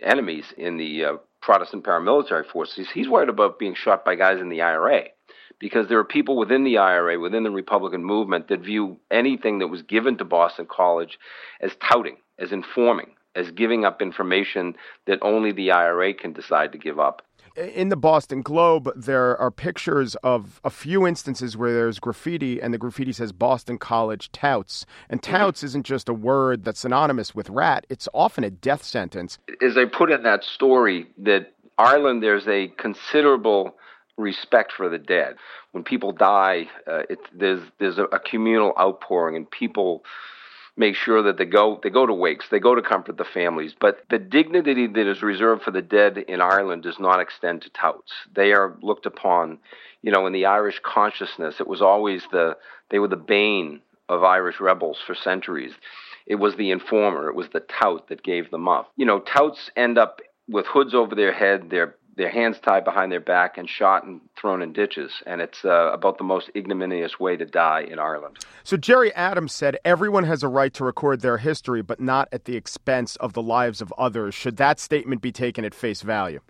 enemies 0.00 0.44
in 0.56 0.76
the 0.76 1.04
uh, 1.04 1.16
Protestant 1.40 1.82
paramilitary 1.82 2.46
forces. 2.46 2.88
He's 2.92 3.08
worried 3.08 3.28
about 3.28 3.58
being 3.58 3.74
shot 3.74 4.04
by 4.04 4.14
guys 4.14 4.40
in 4.40 4.48
the 4.48 4.62
IRA 4.62 5.06
because 5.58 5.88
there 5.88 5.98
are 5.98 6.04
people 6.04 6.36
within 6.36 6.62
the 6.62 6.78
IRA, 6.78 7.18
within 7.18 7.42
the 7.42 7.50
Republican 7.50 8.04
movement, 8.04 8.46
that 8.48 8.60
view 8.60 8.98
anything 9.10 9.58
that 9.58 9.68
was 9.68 9.82
given 9.82 10.18
to 10.18 10.24
Boston 10.24 10.66
College 10.70 11.18
as 11.60 11.72
touting, 11.80 12.18
as 12.38 12.52
informing, 12.52 13.15
as 13.36 13.50
giving 13.52 13.84
up 13.84 14.02
information 14.02 14.74
that 15.06 15.18
only 15.22 15.52
the 15.52 15.70
IRA 15.70 16.14
can 16.14 16.32
decide 16.32 16.72
to 16.72 16.78
give 16.78 16.98
up. 16.98 17.22
In 17.56 17.88
the 17.88 17.96
Boston 17.96 18.42
Globe, 18.42 18.90
there 18.94 19.34
are 19.38 19.50
pictures 19.50 20.14
of 20.16 20.60
a 20.62 20.68
few 20.68 21.06
instances 21.06 21.56
where 21.56 21.72
there's 21.72 21.98
graffiti, 21.98 22.60
and 22.60 22.74
the 22.74 22.78
graffiti 22.78 23.12
says 23.12 23.32
Boston 23.32 23.78
College 23.78 24.30
touts. 24.32 24.84
And 25.08 25.22
mm-hmm. 25.22 25.36
touts 25.36 25.62
isn't 25.62 25.86
just 25.86 26.10
a 26.10 26.12
word 26.12 26.64
that's 26.64 26.80
synonymous 26.80 27.34
with 27.34 27.48
rat, 27.48 27.86
it's 27.88 28.08
often 28.12 28.44
a 28.44 28.50
death 28.50 28.82
sentence. 28.82 29.38
As 29.62 29.78
I 29.78 29.86
put 29.86 30.10
in 30.10 30.22
that 30.24 30.44
story, 30.44 31.06
that 31.18 31.54
Ireland, 31.78 32.22
there's 32.22 32.46
a 32.46 32.68
considerable 32.76 33.76
respect 34.18 34.72
for 34.72 34.90
the 34.90 34.98
dead. 34.98 35.36
When 35.72 35.82
people 35.82 36.12
die, 36.12 36.68
uh, 36.86 37.02
it, 37.08 37.18
there's, 37.32 37.62
there's 37.78 37.98
a, 37.98 38.04
a 38.04 38.18
communal 38.18 38.74
outpouring, 38.78 39.34
and 39.34 39.50
people 39.50 40.04
make 40.76 40.94
sure 40.94 41.22
that 41.22 41.38
they 41.38 41.44
go 41.44 41.80
they 41.82 41.90
go 41.90 42.06
to 42.06 42.12
wakes, 42.12 42.46
they 42.50 42.58
go 42.58 42.74
to 42.74 42.82
comfort 42.82 43.16
the 43.16 43.24
families. 43.24 43.74
But 43.78 44.04
the 44.10 44.18
dignity 44.18 44.86
that 44.86 45.10
is 45.10 45.22
reserved 45.22 45.62
for 45.62 45.70
the 45.70 45.82
dead 45.82 46.18
in 46.18 46.40
Ireland 46.40 46.82
does 46.82 46.98
not 46.98 47.20
extend 47.20 47.62
to 47.62 47.70
touts. 47.70 48.12
They 48.34 48.52
are 48.52 48.76
looked 48.82 49.06
upon, 49.06 49.58
you 50.02 50.12
know, 50.12 50.26
in 50.26 50.32
the 50.32 50.46
Irish 50.46 50.80
consciousness. 50.84 51.56
It 51.60 51.66
was 51.66 51.82
always 51.82 52.22
the 52.32 52.56
they 52.90 52.98
were 52.98 53.08
the 53.08 53.16
bane 53.16 53.80
of 54.08 54.22
Irish 54.22 54.60
rebels 54.60 54.98
for 55.04 55.14
centuries. 55.14 55.72
It 56.26 56.36
was 56.36 56.56
the 56.56 56.70
informer, 56.70 57.28
it 57.28 57.36
was 57.36 57.48
the 57.52 57.60
tout 57.60 58.08
that 58.08 58.22
gave 58.22 58.50
them 58.50 58.68
up. 58.68 58.92
You 58.96 59.06
know, 59.06 59.20
touts 59.20 59.70
end 59.76 59.98
up 59.98 60.20
with 60.48 60.66
hoods 60.66 60.94
over 60.94 61.14
their 61.14 61.32
head, 61.32 61.70
they're 61.70 61.94
their 62.16 62.30
hands 62.30 62.58
tied 62.58 62.84
behind 62.84 63.12
their 63.12 63.20
back 63.20 63.58
and 63.58 63.68
shot 63.68 64.04
and 64.04 64.20
thrown 64.36 64.62
in 64.62 64.72
ditches. 64.72 65.12
And 65.26 65.40
it's 65.40 65.64
uh, 65.64 65.92
about 65.92 66.18
the 66.18 66.24
most 66.24 66.50
ignominious 66.56 67.20
way 67.20 67.36
to 67.36 67.44
die 67.44 67.82
in 67.82 67.98
Ireland. 67.98 68.38
So 68.64 68.76
Gerry 68.76 69.12
Adams 69.14 69.52
said 69.52 69.78
everyone 69.84 70.24
has 70.24 70.42
a 70.42 70.48
right 70.48 70.72
to 70.74 70.84
record 70.84 71.20
their 71.20 71.38
history, 71.38 71.82
but 71.82 72.00
not 72.00 72.28
at 72.32 72.46
the 72.46 72.56
expense 72.56 73.16
of 73.16 73.34
the 73.34 73.42
lives 73.42 73.80
of 73.80 73.92
others. 73.98 74.34
Should 74.34 74.56
that 74.56 74.80
statement 74.80 75.20
be 75.20 75.30
taken 75.30 75.64
at 75.64 75.74
face 75.74 76.02
value? 76.02 76.40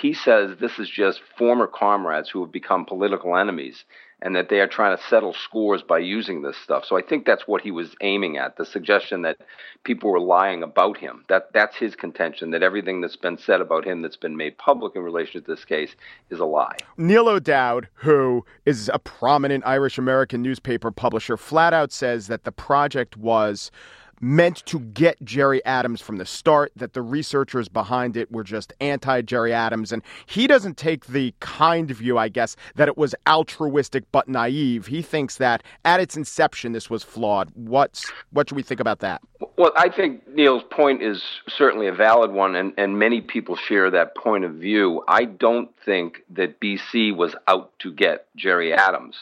He 0.00 0.12
says 0.12 0.58
this 0.60 0.78
is 0.78 0.90
just 0.90 1.20
former 1.38 1.66
comrades 1.66 2.28
who 2.28 2.42
have 2.42 2.52
become 2.52 2.84
political 2.84 3.36
enemies 3.36 3.84
and 4.24 4.34
that 4.34 4.48
they 4.48 4.58
are 4.58 4.66
trying 4.66 4.96
to 4.96 5.02
settle 5.04 5.34
scores 5.34 5.82
by 5.82 5.98
using 5.98 6.40
this 6.40 6.56
stuff. 6.56 6.86
So 6.86 6.96
I 6.96 7.02
think 7.02 7.26
that's 7.26 7.46
what 7.46 7.60
he 7.60 7.70
was 7.70 7.94
aiming 8.00 8.38
at, 8.38 8.56
the 8.56 8.64
suggestion 8.64 9.20
that 9.22 9.36
people 9.84 10.10
were 10.10 10.18
lying 10.18 10.62
about 10.62 10.96
him. 10.96 11.26
That 11.28 11.52
that's 11.52 11.76
his 11.76 11.94
contention 11.94 12.50
that 12.52 12.62
everything 12.62 13.02
that's 13.02 13.16
been 13.16 13.36
said 13.36 13.60
about 13.60 13.84
him 13.84 14.00
that's 14.00 14.16
been 14.16 14.36
made 14.36 14.56
public 14.56 14.96
in 14.96 15.02
relation 15.02 15.42
to 15.42 15.46
this 15.46 15.66
case 15.66 15.94
is 16.30 16.40
a 16.40 16.46
lie. 16.46 16.78
Niall 16.96 17.28
O'Dowd, 17.28 17.88
who 17.92 18.46
is 18.64 18.90
a 18.94 18.98
prominent 18.98 19.62
Irish 19.66 19.98
American 19.98 20.40
newspaper 20.40 20.90
publisher, 20.90 21.36
flat 21.36 21.74
out 21.74 21.92
says 21.92 22.26
that 22.28 22.44
the 22.44 22.52
project 22.52 23.18
was 23.18 23.70
meant 24.24 24.64
to 24.64 24.80
get 24.80 25.22
Gerry 25.22 25.64
Adams 25.64 26.00
from 26.00 26.16
the 26.16 26.24
start, 26.24 26.72
that 26.76 26.94
the 26.94 27.02
researchers 27.02 27.68
behind 27.68 28.16
it 28.16 28.32
were 28.32 28.42
just 28.42 28.72
anti 28.80 29.20
Gerry 29.20 29.52
Adams. 29.52 29.92
And 29.92 30.02
he 30.26 30.46
doesn't 30.46 30.76
take 30.76 31.06
the 31.06 31.34
kind 31.40 31.90
view, 31.90 32.16
I 32.16 32.28
guess, 32.28 32.56
that 32.74 32.88
it 32.88 32.96
was 32.96 33.14
altruistic 33.28 34.04
but 34.10 34.26
naive. 34.26 34.86
He 34.86 35.02
thinks 35.02 35.36
that 35.36 35.62
at 35.84 36.00
its 36.00 36.16
inception, 36.16 36.72
this 36.72 36.88
was 36.88 37.02
flawed. 37.02 37.50
What's, 37.54 38.10
what 38.30 38.48
should 38.48 38.56
we 38.56 38.62
think 38.62 38.80
about 38.80 39.00
that? 39.00 39.20
Well, 39.58 39.72
I 39.76 39.90
think 39.90 40.26
Niall's 40.26 40.64
point 40.70 41.02
is 41.02 41.22
certainly 41.48 41.86
a 41.86 41.92
valid 41.92 42.32
one, 42.32 42.56
and, 42.56 42.72
and 42.78 42.98
many 42.98 43.20
people 43.20 43.56
share 43.56 43.90
that 43.90 44.16
point 44.16 44.44
of 44.44 44.54
view. 44.54 45.04
I 45.06 45.24
don't 45.26 45.70
think 45.84 46.22
that 46.30 46.60
BC 46.60 47.14
was 47.14 47.34
out 47.46 47.72
to 47.80 47.92
get 47.92 48.26
Gerry 48.36 48.72
Adams. 48.72 49.16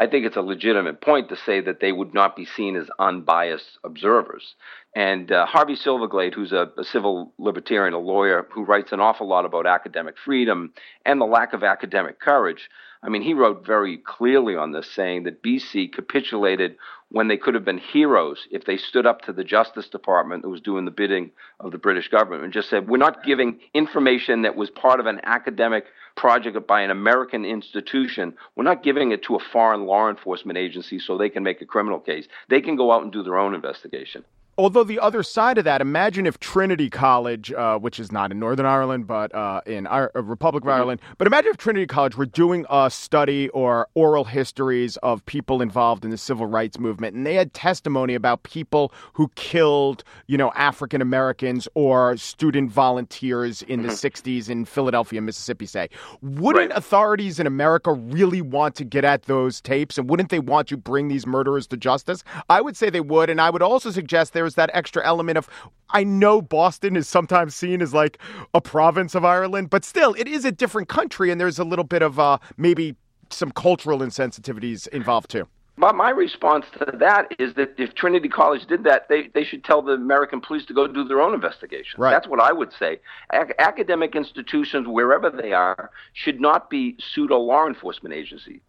I 0.00 0.06
think 0.06 0.24
it's 0.24 0.36
a 0.36 0.40
legitimate 0.40 1.02
point 1.02 1.28
to 1.28 1.36
say 1.36 1.60
that 1.60 1.80
they 1.80 1.92
would 1.92 2.14
not 2.14 2.34
be 2.34 2.46
seen 2.46 2.74
as 2.74 2.88
unbiased 2.98 3.76
observers. 3.84 4.54
And 4.94 5.30
uh, 5.30 5.46
Harvey 5.46 5.76
Silverglate, 5.76 6.34
who's 6.34 6.52
a, 6.52 6.68
a, 6.76 6.82
civil 6.82 7.32
libertarian, 7.38 7.94
a 7.94 7.98
lawyer 7.98 8.46
who 8.50 8.64
writes 8.64 8.90
an 8.90 8.98
awful 8.98 9.28
lot 9.28 9.44
about 9.44 9.64
academic 9.64 10.16
freedom 10.24 10.72
and 11.06 11.20
the 11.20 11.26
lack 11.26 11.52
of 11.52 11.62
academic 11.62 12.18
courage, 12.18 12.68
I 13.02 13.08
mean, 13.08 13.22
he 13.22 13.32
wrote 13.32 13.64
very 13.64 13.96
clearly 13.98 14.56
on 14.56 14.72
this, 14.72 14.90
saying 14.90 15.22
that 15.24 15.42
BC 15.42 15.92
capitulated 15.92 16.76
when 17.08 17.28
they 17.28 17.36
could 17.36 17.54
have 17.54 17.64
been 17.64 17.78
heroes 17.78 18.46
if 18.50 18.64
they 18.64 18.76
stood 18.76 19.06
up 19.06 19.22
to 19.22 19.32
the 19.32 19.44
Justice 19.44 19.88
Department 19.88 20.42
that 20.42 20.50
was 20.50 20.60
doing 20.60 20.84
the 20.84 20.90
bidding 20.90 21.30
of 21.60 21.72
the 21.72 21.78
British 21.78 22.08
government 22.08 22.44
and 22.44 22.52
just 22.52 22.68
said, 22.68 22.88
we're 22.88 22.98
not 22.98 23.24
giving 23.24 23.58
information 23.72 24.42
that 24.42 24.54
was 24.54 24.70
part 24.70 25.00
of 25.00 25.06
an 25.06 25.20
academic 25.24 25.86
project 26.16 26.56
by 26.66 26.82
an 26.82 26.90
American 26.90 27.44
institution. 27.44 28.34
We're 28.54 28.64
not 28.64 28.82
giving 28.82 29.12
it 29.12 29.22
to 29.24 29.36
a 29.36 29.40
foreign 29.52 29.86
law 29.86 30.10
enforcement 30.10 30.58
agency 30.58 30.98
so 30.98 31.16
they 31.16 31.30
can 31.30 31.42
make 31.42 31.62
a 31.62 31.66
criminal 31.66 32.00
case. 32.00 32.28
They 32.48 32.60
can 32.60 32.76
go 32.76 32.92
out 32.92 33.02
and 33.02 33.12
do 33.12 33.22
their 33.22 33.38
own 33.38 33.54
investigation. 33.54 34.24
Although 34.60 34.84
the 34.84 35.00
other 35.00 35.22
side 35.22 35.56
of 35.56 35.64
that, 35.64 35.80
imagine 35.80 36.26
if 36.26 36.38
Trinity 36.38 36.90
College, 36.90 37.50
uh, 37.50 37.78
which 37.78 37.98
is 37.98 38.12
not 38.12 38.30
in 38.30 38.38
Northern 38.38 38.66
Ireland 38.66 39.06
but 39.06 39.34
uh, 39.34 39.62
in 39.64 39.86
our 39.86 40.12
uh, 40.14 40.20
Republic 40.22 40.64
of 40.64 40.68
mm-hmm. 40.68 40.76
Ireland, 40.76 41.00
but 41.16 41.26
imagine 41.26 41.52
if 41.52 41.56
Trinity 41.56 41.86
College 41.86 42.14
were 42.18 42.26
doing 42.26 42.66
a 42.68 42.90
study 42.90 43.48
or 43.50 43.88
oral 43.94 44.24
histories 44.24 44.98
of 44.98 45.24
people 45.24 45.62
involved 45.62 46.04
in 46.04 46.10
the 46.10 46.18
civil 46.18 46.44
rights 46.44 46.78
movement, 46.78 47.16
and 47.16 47.26
they 47.26 47.36
had 47.36 47.54
testimony 47.54 48.14
about 48.14 48.42
people 48.42 48.92
who 49.14 49.28
killed, 49.34 50.04
you 50.26 50.36
know, 50.36 50.52
African 50.54 51.00
Americans 51.00 51.66
or 51.72 52.18
student 52.18 52.70
volunteers 52.70 53.62
in 53.62 53.80
mm-hmm. 53.80 53.88
the 53.88 53.94
'60s 53.94 54.50
in 54.50 54.66
Philadelphia, 54.66 55.22
Mississippi. 55.22 55.64
Say, 55.64 55.88
wouldn't 56.20 56.68
right. 56.68 56.78
authorities 56.78 57.40
in 57.40 57.46
America 57.46 57.94
really 57.94 58.42
want 58.42 58.74
to 58.74 58.84
get 58.84 59.06
at 59.06 59.22
those 59.22 59.62
tapes, 59.62 59.96
and 59.96 60.10
wouldn't 60.10 60.28
they 60.28 60.38
want 60.38 60.68
to 60.68 60.76
bring 60.76 61.08
these 61.08 61.26
murderers 61.26 61.66
to 61.68 61.78
justice? 61.78 62.22
I 62.50 62.60
would 62.60 62.76
say 62.76 62.90
they 62.90 63.00
would, 63.00 63.30
and 63.30 63.40
I 63.40 63.48
would 63.48 63.62
also 63.62 63.90
suggest 63.90 64.34
there's 64.50 64.66
that 64.66 64.74
extra 64.76 65.04
element 65.06 65.38
of 65.38 65.48
I 65.90 66.04
know 66.04 66.40
Boston 66.42 66.96
is 66.96 67.08
sometimes 67.08 67.54
seen 67.54 67.82
as 67.82 67.94
like 67.94 68.18
a 68.54 68.60
province 68.60 69.14
of 69.14 69.24
Ireland, 69.24 69.70
but 69.70 69.84
still 69.84 70.14
it 70.18 70.26
is 70.26 70.44
a 70.44 70.52
different 70.52 70.88
country 70.88 71.30
and 71.30 71.40
there's 71.40 71.58
a 71.58 71.64
little 71.64 71.84
bit 71.84 72.02
of 72.02 72.18
uh, 72.18 72.38
maybe 72.56 72.96
some 73.30 73.52
cultural 73.52 74.00
insensitivities 74.00 74.88
involved 74.88 75.30
too. 75.30 75.46
But 75.78 75.94
my 75.94 76.10
response 76.10 76.66
to 76.78 76.96
that 76.98 77.32
is 77.38 77.54
that 77.54 77.74
if 77.78 77.94
Trinity 77.94 78.28
College 78.28 78.66
did 78.66 78.84
that, 78.84 79.08
they, 79.08 79.28
they 79.34 79.44
should 79.44 79.64
tell 79.64 79.80
the 79.80 79.92
American 79.92 80.40
police 80.40 80.66
to 80.66 80.74
go 80.74 80.86
do 80.86 81.04
their 81.04 81.22
own 81.22 81.32
investigation. 81.32 82.00
Right. 82.00 82.10
That's 82.10 82.28
what 82.28 82.40
I 82.40 82.52
would 82.52 82.72
say. 82.78 83.00
A- 83.32 83.58
academic 83.58 84.14
institutions, 84.14 84.86
wherever 84.86 85.30
they 85.30 85.52
are, 85.52 85.90
should 86.12 86.38
not 86.40 86.68
be 86.68 86.96
pseudo 86.98 87.38
law 87.38 87.66
enforcement 87.66 88.14
agencies. 88.14 88.60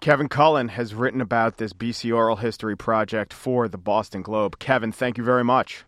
Kevin 0.00 0.30
Cullen 0.30 0.68
has 0.68 0.94
written 0.94 1.20
about 1.20 1.58
this 1.58 1.74
BC 1.74 2.14
Oral 2.14 2.36
History 2.36 2.74
Project 2.74 3.34
for 3.34 3.68
the 3.68 3.76
Boston 3.76 4.22
Globe. 4.22 4.58
Kevin, 4.58 4.92
thank 4.92 5.18
you 5.18 5.24
very 5.24 5.44
much. 5.44 5.84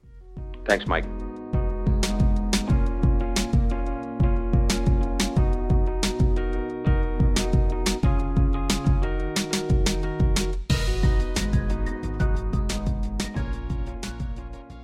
Thanks, 0.67 0.87
Mike. 0.87 1.07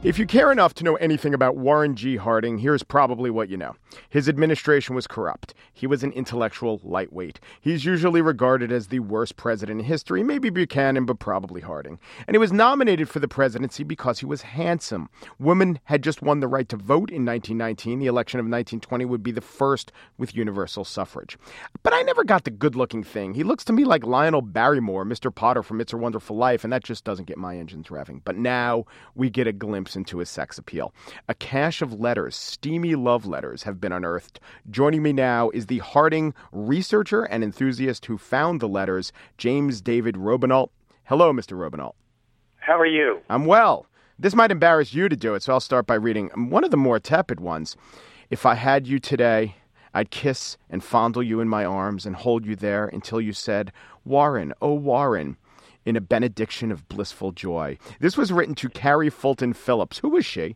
If 0.09 0.19
you 0.19 0.25
care 0.25 0.51
enough 0.51 0.73
to 0.75 0.85
know 0.85 0.97
anything 0.97 1.35
about 1.35 1.59
Warren 1.59 1.95
G. 1.95 2.17
Harding, 2.17 2.57
here's 2.57 2.83
probably 2.83 3.29
what 3.29 3.51
you 3.51 3.59
know. 3.59 3.77
His 4.09 4.27
administration 4.27 4.95
was 4.95 5.07
corrupt. 5.07 5.53
He 5.75 5.87
was 5.87 6.03
an 6.03 6.13
intellectual 6.13 6.81
lightweight. 6.83 7.41
He's 7.61 7.85
usually 7.85 8.23
regarded 8.23 8.73
as 8.73 8.87
the 8.87 9.01
worst 9.01 9.37
president 9.37 9.81
in 9.81 9.85
history, 9.85 10.23
maybe 10.23 10.49
Buchanan, 10.49 11.05
but 11.05 11.19
probably 11.19 11.61
Harding. 11.61 11.99
And 12.27 12.35
he 12.35 12.39
was 12.39 12.55
nominated 12.55 13.11
for 13.11 13.19
the 13.19 13.29
presidency 13.29 13.85
because 13.85 14.21
he 14.21 14.25
was 14.25 14.41
handsome. 14.41 15.11
Women 15.39 15.79
had 15.85 16.03
just 16.03 16.23
won 16.23 16.41
the 16.41 16.49
right 16.49 16.71
to 16.71 16.77
vote 16.79 17.11
in 17.11 17.27
1919. 17.27 17.99
The 17.99 18.07
election 18.07 18.41
of 18.41 18.45
1920 18.45 19.05
would 19.05 19.23
be 19.23 19.31
the 19.31 19.43
first 19.43 19.93
with 20.17 20.35
universal 20.35 20.87
suffrage. 20.87 21.37
But 21.83 21.93
I 21.93 22.01
never 22.01 22.25
got 22.25 22.45
the 22.45 22.51
good 22.51 22.77
looking 22.77 23.05
thing. 23.05 23.35
He 23.35 23.43
looks 23.43 23.65
to 23.67 23.75
me 23.75 23.85
like 23.85 24.07
Lionel 24.07 24.41
Barrymore, 24.41 25.05
Mr. 25.05 25.35
Potter 25.35 25.63
from 25.63 25.83
It's 25.83 25.93
a 25.93 25.99
Wonderful 25.99 26.35
Life, 26.35 26.65
and 26.65 26.73
that 26.73 26.83
just 26.83 27.05
doesn't 27.05 27.27
get 27.27 27.37
my 27.37 27.59
engines 27.59 27.89
revving. 27.89 28.23
But 28.25 28.39
now 28.39 28.87
we 29.15 29.29
get 29.29 29.47
a 29.47 29.53
glimpse 29.53 29.98
glimpse 29.99 30.11
into 30.11 30.19
his 30.19 30.29
sex 30.29 30.59
appeal. 30.59 30.93
A 31.29 31.35
cache 31.35 31.83
of 31.83 32.01
letters, 32.01 32.37
steamy 32.37 32.95
love 32.95 33.27
letters, 33.27 33.65
have 33.65 33.81
been 33.81 33.93
unearthed. 33.93 34.41
Joining 34.71 35.03
me 35.03 35.13
now 35.13 35.51
is 35.51 35.67
the 35.67 35.79
Harding 35.79 36.35
researcher 36.53 37.25
and 37.25 37.43
enthusiast 37.43 38.07
who 38.07 38.19
found 38.19 38.61
the 38.61 38.69
letters, 38.69 39.13
James 39.37 39.81
David 39.81 40.17
Robenalt. 40.17 40.71
Hello, 41.05 41.33
Mr. 41.33 41.57
Robenalt. 41.57 41.95
How 42.61 42.79
are 42.79 42.87
you? 42.87 43.21
I'm 43.29 43.47
well. 43.47 43.87
This 44.19 44.35
might 44.35 44.51
embarrass 44.51 44.95
you 44.95 45.09
to 45.09 45.17
do 45.17 45.35
it, 45.35 45.43
so 45.43 45.53
I'll 45.53 45.61
start 45.61 45.87
by 45.87 45.95
reading 45.95 46.31
one 46.51 46.65
of 46.65 46.71
the 46.71 46.77
more 46.77 46.99
tepid 46.99 47.41
ones. 47.41 47.77
If 48.31 48.45
I 48.45 48.55
had 48.55 48.87
you 48.87 48.99
today, 48.99 49.57
I'd 49.95 50.11
kiss 50.11 50.59
and 50.69 50.83
fondle 50.85 51.23
you 51.23 51.41
in 51.41 51.49
my 51.49 51.65
arms 51.65 52.05
and 52.05 52.15
hold 52.15 52.45
you 52.45 52.57
there 52.57 52.89
until 52.93 53.21
you 53.21 53.33
said, 53.33 53.73
Warren, 54.05 54.53
oh 54.61 54.75
Warren, 54.75 55.37
in 55.89 55.97
a 55.97 56.01
benediction 56.03 56.71
of 56.71 56.87
blissful 56.89 57.33
joy. 57.33 57.79
This 57.99 58.19
was 58.19 58.31
written 58.31 58.55
to 58.57 58.69
Carrie 58.69 59.09
Fulton 59.09 59.55
Phillips. 59.55 59.99
Who 59.99 60.11
was 60.11 60.27
she? 60.27 60.55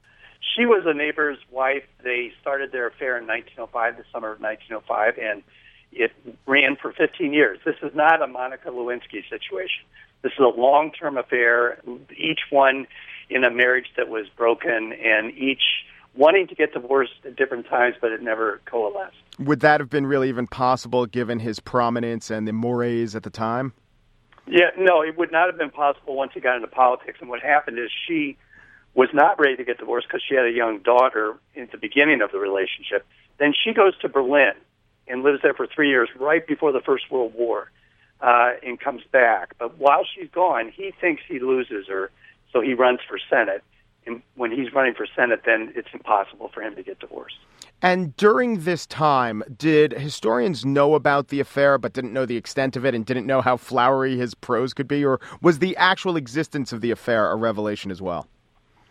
She 0.55 0.67
was 0.67 0.85
a 0.85 0.93
neighbor's 0.93 1.39
wife. 1.51 1.85
They 2.05 2.33
started 2.39 2.71
their 2.71 2.89
affair 2.89 3.17
in 3.17 3.27
1905, 3.27 3.97
the 3.97 4.05
summer 4.13 4.33
of 4.33 4.41
1905, 4.41 5.17
and 5.17 5.43
it 5.91 6.13
ran 6.47 6.77
for 6.77 6.93
15 6.93 7.33
years. 7.33 7.59
This 7.65 7.77
is 7.83 7.95
not 7.95 8.21
a 8.21 8.27
Monica 8.27 8.69
Lewinsky 8.69 9.27
situation. 9.31 9.85
This 10.21 10.33
is 10.33 10.41
a 10.41 10.61
long-term 10.61 11.17
affair, 11.17 11.81
each 12.15 12.41
one 12.51 12.87
in 13.31 13.43
a 13.43 13.51
marriage 13.51 13.89
that 13.97 14.11
was 14.11 14.27
broken, 14.37 14.93
and 14.93 15.33
each 15.33 15.63
wanting 16.15 16.47
to 16.49 16.55
get 16.55 16.75
divorced 16.75 17.25
at 17.25 17.37
different 17.37 17.67
times, 17.67 17.97
but 18.03 18.13
it 18.13 18.23
never 18.23 18.61
coalesced. 18.67 19.17
Would 19.39 19.61
that 19.61 19.81
have 19.81 19.89
been 19.89 20.05
really 20.05 20.29
even 20.29 20.47
possible 20.47 21.07
given 21.07 21.39
his 21.39 21.59
prominence 21.59 22.31
and 22.31 22.47
the 22.47 22.53
mores 22.53 23.17
at 23.17 23.23
the 23.23 23.31
time? 23.31 23.73
Yeah, 24.47 24.71
no, 24.77 25.03
it 25.03 25.17
would 25.17 25.33
not 25.33 25.47
have 25.47 25.59
been 25.59 25.71
possible 25.71 26.17
once 26.17 26.33
he 26.35 26.41
got 26.41 26.57
into 26.57 26.69
politics. 26.69 27.19
And 27.21 27.31
what 27.31 27.41
happened 27.41 27.79
is 27.79 27.91
she 28.07 28.37
was 28.95 29.09
not 29.13 29.39
ready 29.39 29.57
to 29.57 29.65
get 29.65 29.79
divorced 29.79 30.09
because 30.09 30.23
she 30.29 30.35
had 30.35 30.45
a 30.45 30.51
young 30.51 30.81
daughter 30.81 31.37
at 31.57 31.71
the 31.71 31.79
beginning 31.79 32.21
of 32.21 32.33
the 32.33 32.39
relationship. 32.39 33.07
Then 33.39 33.55
she 33.65 33.73
goes 33.73 33.97
to 33.99 34.09
Berlin 34.09 34.53
and 35.09 35.23
lives 35.23 35.41
there 35.43 35.55
for 35.55 35.67
three 35.67 35.89
years, 35.89 36.09
right 36.19 36.47
before 36.47 36.73
the 36.73 36.81
First 36.81 37.11
World 37.11 37.35
War, 37.35 37.71
uh, 38.21 38.53
and 38.63 38.79
comes 38.79 39.03
back. 39.11 39.55
But 39.59 39.79
while 39.79 40.05
she's 40.05 40.29
gone, 40.31 40.71
he 40.71 40.93
thinks 41.01 41.23
he 41.27 41.39
loses 41.39 41.87
her, 41.89 42.11
so 42.53 42.61
he 42.61 42.75
runs 42.75 43.01
for 43.09 43.19
Senate. 43.31 43.63
And 44.07 44.23
when 44.35 44.51
he's 44.51 44.73
running 44.73 44.95
for 44.95 45.07
Senate, 45.17 45.43
then 45.45 45.73
it's 45.75 45.89
impossible 45.93 46.51
for 46.53 46.61
him 46.63 46.75
to 46.77 46.83
get 46.83 46.99
divorced. 46.99 47.39
And 47.85 48.17
during 48.17 48.61
this 48.61 48.87
time, 48.87 49.43
did 49.59 49.93
historians 49.93 50.65
know 50.65 50.95
about 50.95 51.29
the 51.29 51.41
affair 51.41 51.79
but 51.79 51.93
didn't 51.93 52.13
know 52.13 52.25
the 52.25 52.37
extent 52.37 52.77
of 52.77 52.87
it 52.87 52.95
and 52.95 53.05
didn't 53.05 53.27
know 53.27 53.41
how 53.41 53.57
flowery 53.57 54.17
his 54.17 54.35
prose 54.37 54.73
could 54.73 54.87
be? 54.87 55.05
Or 55.05 55.21
was 55.43 55.59
the 55.59 55.77
actual 55.77 56.17
existence 56.17 56.73
of 56.73 56.81
the 56.81 56.93
affair 56.93 57.33
a 57.33 57.35
revelation 57.35 57.91
as 57.91 58.01
well? 58.01 58.29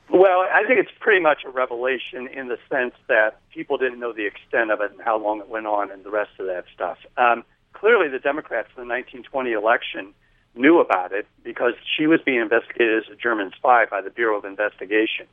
Well, 0.10 0.42
I 0.54 0.66
think 0.68 0.78
it's 0.78 0.92
pretty 1.00 1.22
much 1.22 1.44
a 1.46 1.50
revelation 1.50 2.28
in 2.28 2.50
the 2.50 2.58
sense 2.70 2.94
that 3.08 3.40
people 3.54 3.78
didn't 3.78 4.02
know 4.02 4.12
the 4.12 4.26
extent 4.26 4.70
of 4.70 4.82
it 4.82 4.92
and 4.92 5.00
how 5.00 5.18
long 5.18 5.40
it 5.40 5.48
went 5.48 5.68
on 5.68 5.90
and 5.90 6.04
the 6.04 6.12
rest 6.12 6.32
of 6.38 6.48
that 6.48 6.66
stuff. 6.76 6.98
Um, 7.16 7.46
clearly, 7.72 8.10
the 8.10 8.20
Democrats 8.20 8.68
in 8.76 8.84
the 8.84 8.94
1920 8.94 9.54
election 9.54 10.14
knew 10.54 10.82
about 10.82 11.14
it 11.14 11.28
because 11.46 11.76
she 11.98 12.08
was 12.08 12.20
being 12.26 12.42
investigated 12.42 13.04
as 13.06 13.10
a 13.10 13.16
German 13.16 13.52
spy 13.56 13.86
by 13.86 14.02
the 14.02 14.10
Bureau 14.10 14.38
of 14.38 14.44
Investigation. 14.44 15.28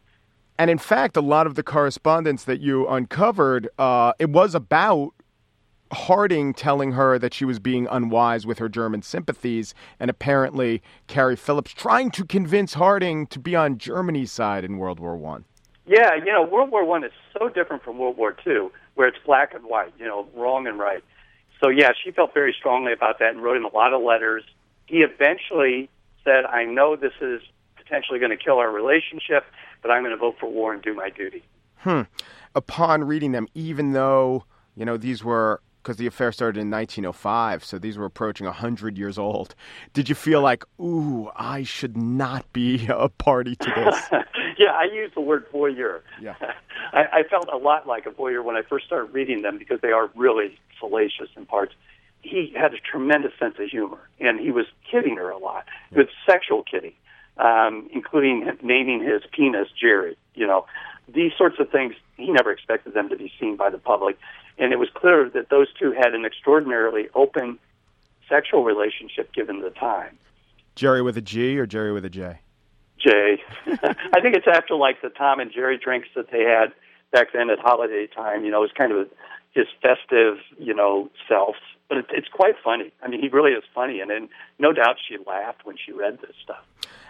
And 0.59 0.71
in 0.71 0.79
fact, 0.79 1.17
a 1.17 1.21
lot 1.21 1.47
of 1.47 1.55
the 1.55 1.63
correspondence 1.63 2.43
that 2.45 2.61
you 2.61 2.89
uncovered, 2.89 3.69
uh, 3.79 4.13
it 4.19 4.31
was 4.31 4.55
about 4.55 5.13
Harding 5.91 6.53
telling 6.53 6.93
her 6.93 7.19
that 7.19 7.33
she 7.33 7.47
was 7.47 7.59
being 7.59 7.87
unwise 7.91 8.45
with 8.45 8.59
her 8.59 8.69
German 8.69 9.01
sympathies, 9.01 9.73
and 9.99 10.11
apparently 10.11 10.83
Carrie 11.07 11.37
Phillips 11.37 11.73
trying 11.73 12.11
to 12.11 12.27
convince 12.27 12.75
Harding 12.75 13.27
to 13.29 13.39
be 13.39 13.57
on 13.57 13.79
Germany's 13.79 14.31
side 14.31 14.65
in 14.65 14.77
World 14.77 15.01
War 15.01 15.17
One. 15.17 15.47
Yeah, 15.87 16.15
you 16.15 16.31
know, 16.31 16.43
World 16.43 16.71
War 16.71 16.85
One 16.85 17.05
is 17.05 17.13
so 17.39 17.49
different 17.49 17.83
from 17.85 17.97
World 17.97 18.19
War 18.19 18.33
Two, 18.45 18.71
where 18.97 19.09
it's 19.09 19.17
black 19.25 19.55
and 19.55 19.65
white, 19.65 19.95
you 19.99 20.05
know, 20.05 20.29
wrong 20.35 20.67
and 20.67 20.79
right. 20.79 21.03
So 21.63 21.71
yeah, 21.71 21.93
she 22.05 22.11
felt 22.11 22.35
very 22.35 22.55
strongly 22.59 22.93
about 22.93 23.19
that 23.21 23.31
and 23.31 23.43
wrote 23.43 23.57
him 23.57 23.65
a 23.65 23.75
lot 23.75 23.95
of 23.95 24.03
letters. 24.03 24.45
He 24.85 24.99
eventually 24.99 25.89
said, 26.23 26.45
"I 26.45 26.65
know 26.65 26.97
this 26.97 27.15
is 27.23 27.41
potentially 27.77 28.19
going 28.19 28.31
to 28.31 28.37
kill 28.37 28.59
our 28.59 28.71
relationship, 28.71 29.47
but 29.83 29.91
I'm 29.91 30.03
going 30.03 30.15
to 30.15 30.19
vote 30.19 30.37
for 30.39 30.51
war 30.51 30.73
and 30.73 30.83
do 30.83 30.95
my 30.95 31.11
duty." 31.11 31.43
Hmm. 31.79 32.03
Upon 32.55 33.05
reading 33.05 33.33
them, 33.33 33.47
even 33.55 33.93
though 33.93 34.45
you 34.75 34.85
know 34.85 34.97
these 34.97 35.23
were 35.23 35.61
because 35.89 35.97
the 35.97 36.07
affair 36.07 36.33
started 36.33 36.61
in 36.61 36.71
1905, 36.71 37.65
so 37.65 37.79
these 37.79 37.97
were 37.97 38.05
approaching 38.05 38.45
100 38.45 38.99
years 38.99 39.19
old. 39.19 39.55
Did 39.95 40.11
you 40.11 40.15
feel 40.15 40.43
like, 40.43 40.63
ooh, 40.79 41.31
I 41.35 41.63
should 41.63 41.97
not 41.97 42.53
be 42.53 42.87
a 42.91 43.09
party 43.09 43.57
to 43.57 43.73
this? 43.75 44.23
yeah, 44.59 44.73
I 44.73 44.85
use 44.93 45.11
the 45.15 45.23
word 45.23 45.51
voyeur. 45.51 46.03
Yeah. 46.21 46.35
I, 46.93 47.05
I 47.13 47.23
felt 47.31 47.49
a 47.51 47.57
lot 47.57 47.87
like 47.87 48.05
a 48.05 48.11
voyeur 48.11 48.45
when 48.45 48.55
I 48.55 48.63
first 48.69 48.85
started 48.85 49.15
reading 49.15 49.41
them 49.41 49.57
because 49.57 49.81
they 49.81 49.93
are 49.93 50.11
really 50.15 50.59
salacious 50.79 51.29
in 51.37 51.47
parts. 51.47 51.73
He 52.21 52.53
had 52.55 52.75
a 52.75 52.79
tremendous 52.79 53.33
sense 53.39 53.55
of 53.59 53.71
humor, 53.71 54.11
and 54.21 54.39
he 54.39 54.51
was 54.51 54.67
kidding 54.91 55.17
her 55.17 55.31
a 55.31 55.39
lot. 55.39 55.65
With 55.91 56.09
sexual 56.29 56.65
kidding, 56.65 56.93
um, 57.39 57.89
including 57.93 58.51
naming 58.63 59.03
his 59.03 59.23
penis 59.33 59.69
Jerry. 59.81 60.17
You 60.35 60.47
know, 60.47 60.67
these 61.13 61.33
sorts 61.37 61.57
of 61.59 61.71
things. 61.71 61.95
He 62.17 62.33
never 62.33 62.51
expected 62.51 62.95
them 62.95 63.09
to 63.11 63.17
be 63.17 63.33
seen 63.39 63.55
by 63.55 63.71
the 63.71 63.79
public 63.79 64.19
and 64.59 64.73
it 64.73 64.79
was 64.79 64.89
clear 64.93 65.31
that 65.31 65.51
those 65.51 65.69
two 65.79 65.93
had 65.93 66.15
an 66.15 66.25
extraordinarily 66.25 67.09
open 67.15 67.59
sexual 68.29 68.65
relationship 68.65 69.33
given 69.33 69.61
the 69.61 69.71
time. 69.71 70.19
Jerry 70.75 71.03
with 71.03 71.17
a 71.17 71.21
G 71.21 71.59
or 71.59 71.67
Jerry 71.67 71.93
with 71.93 72.05
a 72.05 72.11
J? 72.11 72.41
J. 72.99 73.39
I 73.67 74.21
think 74.21 74.35
it's 74.35 74.47
after 74.53 74.75
like 74.75 75.01
the 75.01 75.11
Tom 75.11 75.41
and 75.41 75.53
Jerry 75.53 75.79
drinks 75.79 76.09
that 76.17 76.31
they 76.31 76.43
had 76.43 76.73
back 77.13 77.29
then 77.33 77.51
at 77.51 77.59
holiday 77.59 78.07
time. 78.07 78.45
You 78.45 78.51
know, 78.51 78.59
it 78.59 78.63
was 78.63 78.73
kind 78.77 78.93
of 78.93 79.09
his 79.53 79.67
festive, 79.81 80.39
you 80.59 80.75
know, 80.75 81.09
self. 81.29 81.57
But 81.89 81.99
it's, 81.99 82.09
it's 82.13 82.29
quite 82.29 82.55
funny. 82.63 82.93
I 83.03 83.09
mean, 83.09 83.21
he 83.21 83.29
really 83.29 83.53
is 83.53 83.65
funny, 83.75 84.01
and, 84.01 84.11
and 84.11 84.29
no 84.59 84.73
doubt 84.73 84.97
she 85.09 85.17
laughed 85.27 85.65
when 85.65 85.77
she 85.85 85.93
read 85.93 86.19
this 86.21 86.35
stuff. 86.43 86.65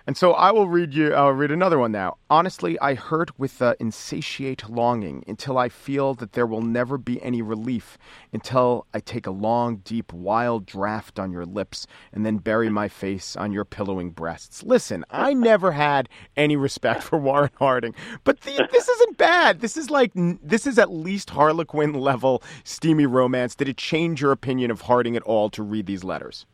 And 0.08 0.16
so 0.16 0.32
I 0.32 0.52
will 0.52 0.68
read 0.68 0.94
you. 0.94 1.12
I'll 1.12 1.32
read 1.32 1.50
another 1.50 1.78
one 1.78 1.92
now. 1.92 2.16
Honestly, 2.30 2.80
I 2.80 2.94
hurt 2.94 3.38
with 3.38 3.58
the 3.58 3.76
insatiate 3.78 4.66
longing 4.70 5.22
until 5.28 5.58
I 5.58 5.68
feel 5.68 6.14
that 6.14 6.32
there 6.32 6.46
will 6.46 6.62
never 6.62 6.96
be 6.96 7.20
any 7.20 7.42
relief. 7.42 7.98
Until 8.32 8.86
I 8.94 9.00
take 9.00 9.26
a 9.26 9.30
long, 9.30 9.76
deep, 9.84 10.10
wild 10.14 10.64
draught 10.64 11.18
on 11.18 11.30
your 11.30 11.44
lips 11.44 11.86
and 12.10 12.24
then 12.24 12.38
bury 12.38 12.70
my 12.70 12.88
face 12.88 13.36
on 13.36 13.52
your 13.52 13.66
pillowing 13.66 14.08
breasts. 14.08 14.62
Listen, 14.62 15.04
I 15.10 15.34
never 15.34 15.72
had 15.72 16.08
any 16.38 16.56
respect 16.56 17.02
for 17.02 17.18
Warren 17.18 17.50
Harding, 17.56 17.94
but 18.24 18.40
the, 18.40 18.66
this 18.72 18.88
isn't 18.88 19.18
bad. 19.18 19.60
This 19.60 19.76
is 19.76 19.90
like 19.90 20.12
this 20.14 20.66
is 20.66 20.78
at 20.78 20.90
least 20.90 21.28
Harlequin 21.28 21.92
level 21.92 22.42
steamy 22.64 23.04
romance. 23.04 23.54
Did 23.54 23.68
it 23.68 23.76
change 23.76 24.22
your 24.22 24.32
opinion 24.32 24.70
of 24.70 24.80
Harding 24.80 25.16
at 25.16 25.22
all 25.24 25.50
to 25.50 25.62
read 25.62 25.84
these 25.84 26.02
letters? 26.02 26.46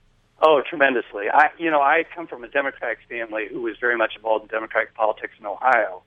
Oh, 0.46 0.60
tremendously. 0.68 1.24
I, 1.32 1.48
you 1.58 1.70
know, 1.70 1.80
I 1.80 2.04
come 2.14 2.26
from 2.26 2.44
a 2.44 2.48
Democratic 2.48 2.98
family 3.08 3.46
who 3.50 3.62
was 3.62 3.76
very 3.80 3.96
much 3.96 4.12
involved 4.14 4.42
in 4.44 4.48
Democratic 4.48 4.94
politics 4.94 5.32
in 5.40 5.46
Ohio. 5.46 6.02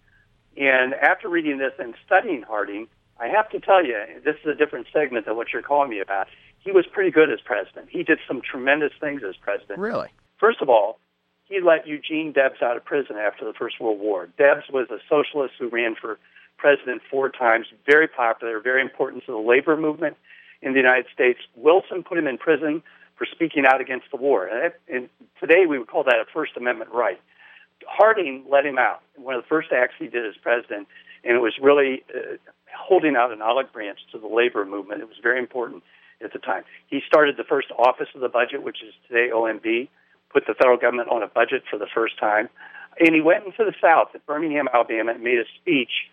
And 0.55 0.93
after 0.93 1.27
reading 1.27 1.57
this 1.57 1.73
and 1.79 1.95
studying 2.05 2.43
Harding, 2.43 2.87
I 3.19 3.27
have 3.29 3.49
to 3.49 3.59
tell 3.59 3.83
you, 3.83 3.97
this 4.23 4.35
is 4.43 4.45
a 4.45 4.53
different 4.53 4.87
segment 4.93 5.25
than 5.25 5.35
what 5.35 5.47
you're 5.51 5.63
calling 5.63 5.89
me 5.89 5.99
about. 5.99 6.27
He 6.59 6.71
was 6.71 6.85
pretty 6.85 7.09
good 7.09 7.31
as 7.31 7.39
president. 7.43 7.87
He 7.89 8.03
did 8.03 8.19
some 8.27 8.41
tremendous 8.41 8.91
things 8.99 9.23
as 9.27 9.35
president. 9.37 9.79
Really? 9.79 10.09
First 10.39 10.61
of 10.61 10.69
all, 10.69 10.99
he 11.45 11.59
let 11.59 11.87
Eugene 11.87 12.31
Debs 12.31 12.61
out 12.61 12.77
of 12.77 12.85
prison 12.85 13.15
after 13.15 13.43
the 13.43 13.53
First 13.53 13.79
World 13.79 13.99
War. 13.99 14.29
Debs 14.37 14.65
was 14.71 14.87
a 14.91 14.99
socialist 15.09 15.55
who 15.57 15.69
ran 15.69 15.95
for 15.99 16.19
president 16.57 17.01
four 17.09 17.29
times, 17.29 17.67
very 17.87 18.07
popular, 18.07 18.59
very 18.59 18.81
important 18.81 19.25
to 19.25 19.31
the 19.31 19.37
labor 19.37 19.77
movement 19.77 20.15
in 20.61 20.73
the 20.73 20.79
United 20.79 21.05
States. 21.11 21.39
Wilson 21.55 22.03
put 22.03 22.17
him 22.17 22.27
in 22.27 22.37
prison 22.37 22.83
for 23.17 23.25
speaking 23.25 23.65
out 23.65 23.81
against 23.81 24.05
the 24.11 24.17
war. 24.17 24.47
And, 24.47 24.73
and 24.87 25.09
today 25.39 25.65
we 25.67 25.77
would 25.79 25.87
call 25.87 26.03
that 26.03 26.15
a 26.15 26.25
First 26.33 26.55
Amendment 26.55 26.91
right. 26.93 27.19
Harding 27.87 28.45
let 28.49 28.65
him 28.65 28.77
out. 28.77 29.01
One 29.15 29.35
of 29.35 29.43
the 29.43 29.47
first 29.47 29.69
acts 29.71 29.93
he 29.99 30.07
did 30.07 30.25
as 30.25 30.35
president, 30.41 30.87
and 31.23 31.35
it 31.35 31.39
was 31.39 31.53
really 31.61 32.03
uh, 32.13 32.37
holding 32.75 33.15
out 33.15 33.31
an 33.31 33.41
olive 33.41 33.71
branch 33.71 33.99
to 34.11 34.19
the 34.19 34.27
labor 34.27 34.65
movement. 34.65 35.01
It 35.01 35.07
was 35.07 35.17
very 35.21 35.39
important 35.39 35.83
at 36.23 36.33
the 36.33 36.39
time. 36.39 36.63
He 36.87 37.01
started 37.05 37.37
the 37.37 37.43
first 37.43 37.67
office 37.77 38.07
of 38.15 38.21
the 38.21 38.29
budget, 38.29 38.63
which 38.63 38.77
is 38.83 38.93
today 39.07 39.29
OMB, 39.33 39.89
put 40.31 40.45
the 40.47 40.53
federal 40.53 40.77
government 40.77 41.09
on 41.09 41.23
a 41.23 41.27
budget 41.27 41.63
for 41.69 41.77
the 41.77 41.87
first 41.93 42.19
time. 42.19 42.49
And 42.99 43.13
he 43.13 43.21
went 43.21 43.45
into 43.45 43.63
the 43.63 43.73
South 43.79 44.09
at 44.15 44.25
Birmingham, 44.25 44.67
Alabama, 44.73 45.13
and 45.13 45.23
made 45.23 45.37
a 45.37 45.45
speech 45.61 46.09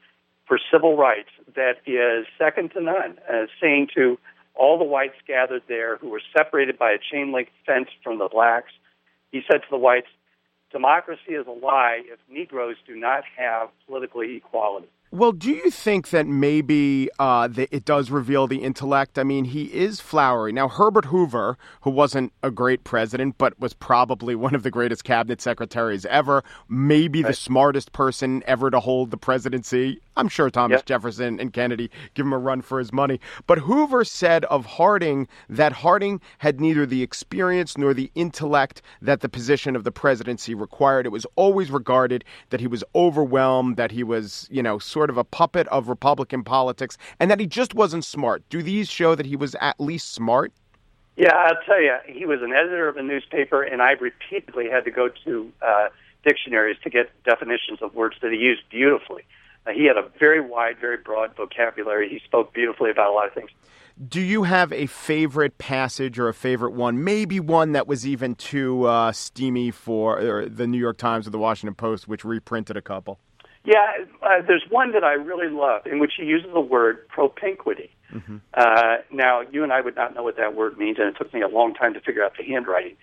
for 0.47 0.59
civil 0.71 0.97
rights 0.97 1.31
that 1.57 1.81
is 1.87 2.27
second 2.39 2.73
to 2.73 2.81
none, 2.81 3.19
uh, 3.33 3.47
saying 3.61 3.89
to 3.95 4.19
all 4.55 4.79
the 4.79 4.85
whites 4.85 5.17
gathered 5.27 5.63
there 5.69 5.97
who 5.97 6.09
were 6.09 6.23
separated 6.37 6.79
by 6.79 6.93
a 6.93 6.99
chain 6.99 7.33
link 7.33 7.49
fence 7.67 7.89
from 8.03 8.19
the 8.19 8.29
blacks. 8.31 8.73
He 9.33 9.43
said 9.51 9.59
to 9.59 9.67
the 9.71 9.79
whites, 9.79 10.07
Democracy 10.71 11.35
is 11.35 11.47
a 11.47 11.51
lie 11.51 12.03
if 12.05 12.19
Negroes 12.29 12.77
do 12.87 12.97
not 12.97 13.23
have 13.37 13.69
political 13.87 14.23
equality. 14.23 14.89
Well, 15.15 15.31
do 15.31 15.49
you 15.49 15.71
think 15.71 16.11
that 16.11 16.27
maybe 16.27 17.09
uh, 17.21 17.47
that 17.47 17.69
it 17.73 17.85
does 17.85 18.11
reveal 18.11 18.49
the 18.49 18.57
intellect? 18.65 19.17
I 19.17 19.23
mean, 19.23 19.45
he 19.45 19.67
is 19.67 20.01
flowery. 20.01 20.51
Now, 20.51 20.67
Herbert 20.69 21.05
Hoover, 21.05 21.57
who 21.83 21.91
wasn't 21.91 22.33
a 22.43 22.51
great 22.51 22.83
president, 22.83 23.39
but 23.39 23.61
was 23.61 23.75
probably 23.75 24.35
one 24.35 24.57
of 24.57 24.65
the 24.65 24.73
greatest 24.73 25.05
cabinet 25.05 25.41
secretaries 25.41 26.05
ever, 26.07 26.43
maybe 26.69 27.23
right. 27.23 27.29
the 27.29 27.35
smartest 27.35 27.93
person 27.93 28.43
ever 28.45 28.73
to 28.73 28.81
hold 28.81 29.13
the 29.13 29.17
presidency. 29.17 30.01
I'm 30.17 30.29
sure 30.29 30.51
Thomas 30.51 30.79
yep. 30.79 30.87
Jefferson 30.87 31.39
and 31.39 31.53
Kennedy 31.53 31.91
give 32.15 32.27
him 32.27 32.33
a 32.33 32.39
run 32.39 32.61
for 32.61 32.81
his 32.81 32.93
money. 32.93 33.21
But 33.47 33.59
Hoover 33.59 34.05
said 34.05 34.45
of 34.47 34.67
Harding 34.67 35.29
that 35.49 35.73
Harding 35.73 36.21
had 36.39 36.61
neither 36.61 36.87
the 36.87 37.03
experience 37.03 37.79
nor 37.79 37.95
the 37.95 38.11
intellect 38.17 38.83
that 39.01 39.21
the 39.21 39.29
position 39.29 39.77
of 39.77 39.85
the 39.85 39.93
presidency 39.93 40.55
required. 40.55 41.07
It 41.07 41.11
was 41.11 41.27
always 41.37 41.71
regarded 41.71 42.25
that 42.51 42.61
he 42.61 42.67
was 42.67 42.83
overwhelmed, 42.97 43.77
that 43.77 43.93
he 43.93 44.03
was, 44.03 44.49
you 44.51 44.63
know, 44.63 44.81
sort 44.81 45.05
sort 45.05 45.11
of 45.11 45.19
a 45.19 45.25
puppet 45.25 45.69
of 45.69 45.91
Republican 45.91 46.43
politics 46.43 46.97
and 47.21 47.31
that 47.31 47.39
he 47.39 47.47
just 47.47 47.75
wasn't 47.75 48.03
smart. 48.03 48.43
Do 48.49 48.63
these 48.63 48.89
show 48.89 49.15
that 49.15 49.27
he 49.27 49.37
was 49.37 49.55
at 49.61 49.79
least 49.79 50.15
smart? 50.15 50.51
Yeah, 51.17 51.35
I'll 51.35 51.61
tell 51.67 51.81
you, 51.81 51.95
he 52.07 52.25
was 52.25 52.41
an 52.41 52.53
editor 52.53 52.89
of 52.89 52.97
a 52.97 53.03
newspaper, 53.03 53.63
and 53.63 53.83
I 53.83 53.93
repeatedly 53.93 54.71
had 54.71 54.87
to 54.87 54.91
go 54.91 55.11
to 55.27 55.53
uh, 55.61 55.89
dictionaries 56.25 56.79
to 56.85 56.91
get 56.91 57.11
definitions 57.25 57.83
of 57.83 57.95
words 57.95 58.17
that 58.23 58.33
he 58.33 58.39
used 58.39 58.63
beautifully. 58.71 59.25
Uh, 59.67 59.73
he 59.73 59.87
had 59.87 59.97
a 59.97 60.09
very 60.19 60.41
wide, 60.41 60.79
very 60.81 60.99
broad 60.99 61.35
vocabulary. 61.37 62.09
He 62.09 62.21
spoke 62.25 62.53
beautifully 62.53 62.91
about 62.91 63.11
a 63.11 63.15
lot 63.15 63.27
of 63.27 63.35
things. 63.35 63.51
Do 64.09 64.21
you 64.21 64.43
have 64.43 64.73
a 64.73 64.87
favorite 64.87 65.57
passage 65.57 66.19
or 66.19 66.29
a 66.29 66.35
favorite 66.35 66.73
one? 66.73 67.05
Maybe 67.05 67.39
one 67.39 67.73
that 67.73 67.87
was 67.87 68.07
even 68.07 68.35
too 68.35 68.85
uh, 68.85 69.13
steamy 69.13 69.71
for 69.71 70.47
the 70.47 70.67
New 70.67 70.79
York 70.79 70.99
Times 70.99 71.29
or 71.29 71.31
the 71.31 71.39
Washington 71.39 71.77
Post, 71.77 72.09
which 72.09 72.25
reprinted 72.25 72.77
a 72.77 72.83
couple. 72.83 73.21
Yeah, 73.65 74.05
uh, 74.23 74.43
there's 74.47 74.65
one 74.69 74.93
that 74.93 75.05
I 75.05 75.13
really 75.13 75.49
love 75.49 75.87
in 75.87 75.99
which 75.99 76.13
he 76.19 76.25
uses 76.25 76.51
the 76.53 76.61
word 76.61 77.09
propinquity. 77.09 77.91
Mm-hmm. 78.13 78.39
Uh, 78.53 78.97
now, 79.11 79.41
you 79.41 79.63
and 79.63 79.73
I 79.73 79.81
would 79.81 79.97
not 79.97 80.15
know 80.15 80.23
what 80.23 80.37
that 80.37 80.55
word 80.55 80.77
means, 80.77 80.99
and 80.99 81.09
it 81.09 81.17
took 81.17 81.33
me 81.33 81.41
a 81.41 81.49
long 81.49 81.73
time 81.73 81.95
to 81.95 82.01
figure 82.01 82.23
out 82.23 82.33
the 82.37 82.45
handwriting, 82.45 82.97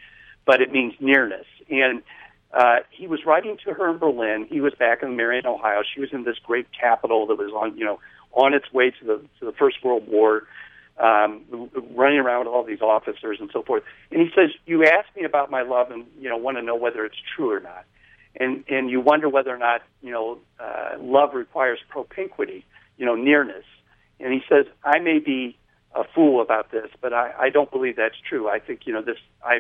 but 0.45 0.61
it 0.61 0.71
means 0.71 0.93
nearness. 0.99 1.45
And 1.69 2.03
uh, 2.53 2.77
he 2.89 3.07
was 3.07 3.21
writing 3.25 3.57
to 3.65 3.73
her 3.73 3.89
in 3.89 3.97
Berlin. 3.97 4.47
He 4.49 4.61
was 4.61 4.73
back 4.77 5.03
in 5.03 5.15
Marion, 5.15 5.45
Ohio. 5.45 5.81
She 5.93 6.01
was 6.01 6.09
in 6.11 6.23
this 6.23 6.37
great 6.43 6.67
capital 6.77 7.27
that 7.27 7.37
was 7.37 7.51
on, 7.53 7.77
you 7.77 7.85
know, 7.85 7.99
on 8.33 8.53
its 8.53 8.71
way 8.73 8.91
to 8.91 9.05
the 9.05 9.21
to 9.39 9.45
the 9.45 9.53
First 9.53 9.83
World 9.83 10.07
War, 10.07 10.43
um, 10.97 11.69
running 11.95 12.19
around 12.19 12.45
with 12.45 12.47
all 12.49 12.63
these 12.63 12.81
officers 12.81 13.37
and 13.39 13.49
so 13.53 13.63
forth. 13.63 13.83
And 14.11 14.21
he 14.21 14.29
says, 14.35 14.51
"You 14.65 14.83
asked 14.85 15.15
me 15.15 15.23
about 15.23 15.49
my 15.49 15.61
love, 15.61 15.91
and 15.91 16.05
you 16.19 16.29
know, 16.29 16.37
want 16.37 16.57
to 16.57 16.61
know 16.61 16.75
whether 16.75 17.05
it's 17.05 17.17
true 17.35 17.51
or 17.51 17.59
not." 17.59 17.85
and 18.39 18.63
and 18.69 18.89
you 18.89 19.01
wonder 19.01 19.29
whether 19.29 19.53
or 19.53 19.57
not 19.57 19.81
you 20.01 20.11
know 20.11 20.39
uh, 20.59 20.97
love 20.99 21.33
requires 21.33 21.79
propinquity, 21.89 22.65
you 22.97 23.05
know, 23.05 23.15
nearness. 23.15 23.65
And 24.19 24.31
he 24.33 24.41
says, 24.47 24.65
I 24.83 24.99
may 24.99 25.19
be 25.19 25.57
a 25.95 26.03
fool 26.15 26.41
about 26.41 26.71
this, 26.71 26.89
but 27.01 27.11
I, 27.11 27.33
I 27.37 27.49
don't 27.49 27.71
believe 27.71 27.95
that's 27.95 28.15
true. 28.29 28.47
I 28.47 28.59
think 28.59 28.81
you 28.85 28.93
know 28.93 29.01
this. 29.01 29.17
I 29.43 29.59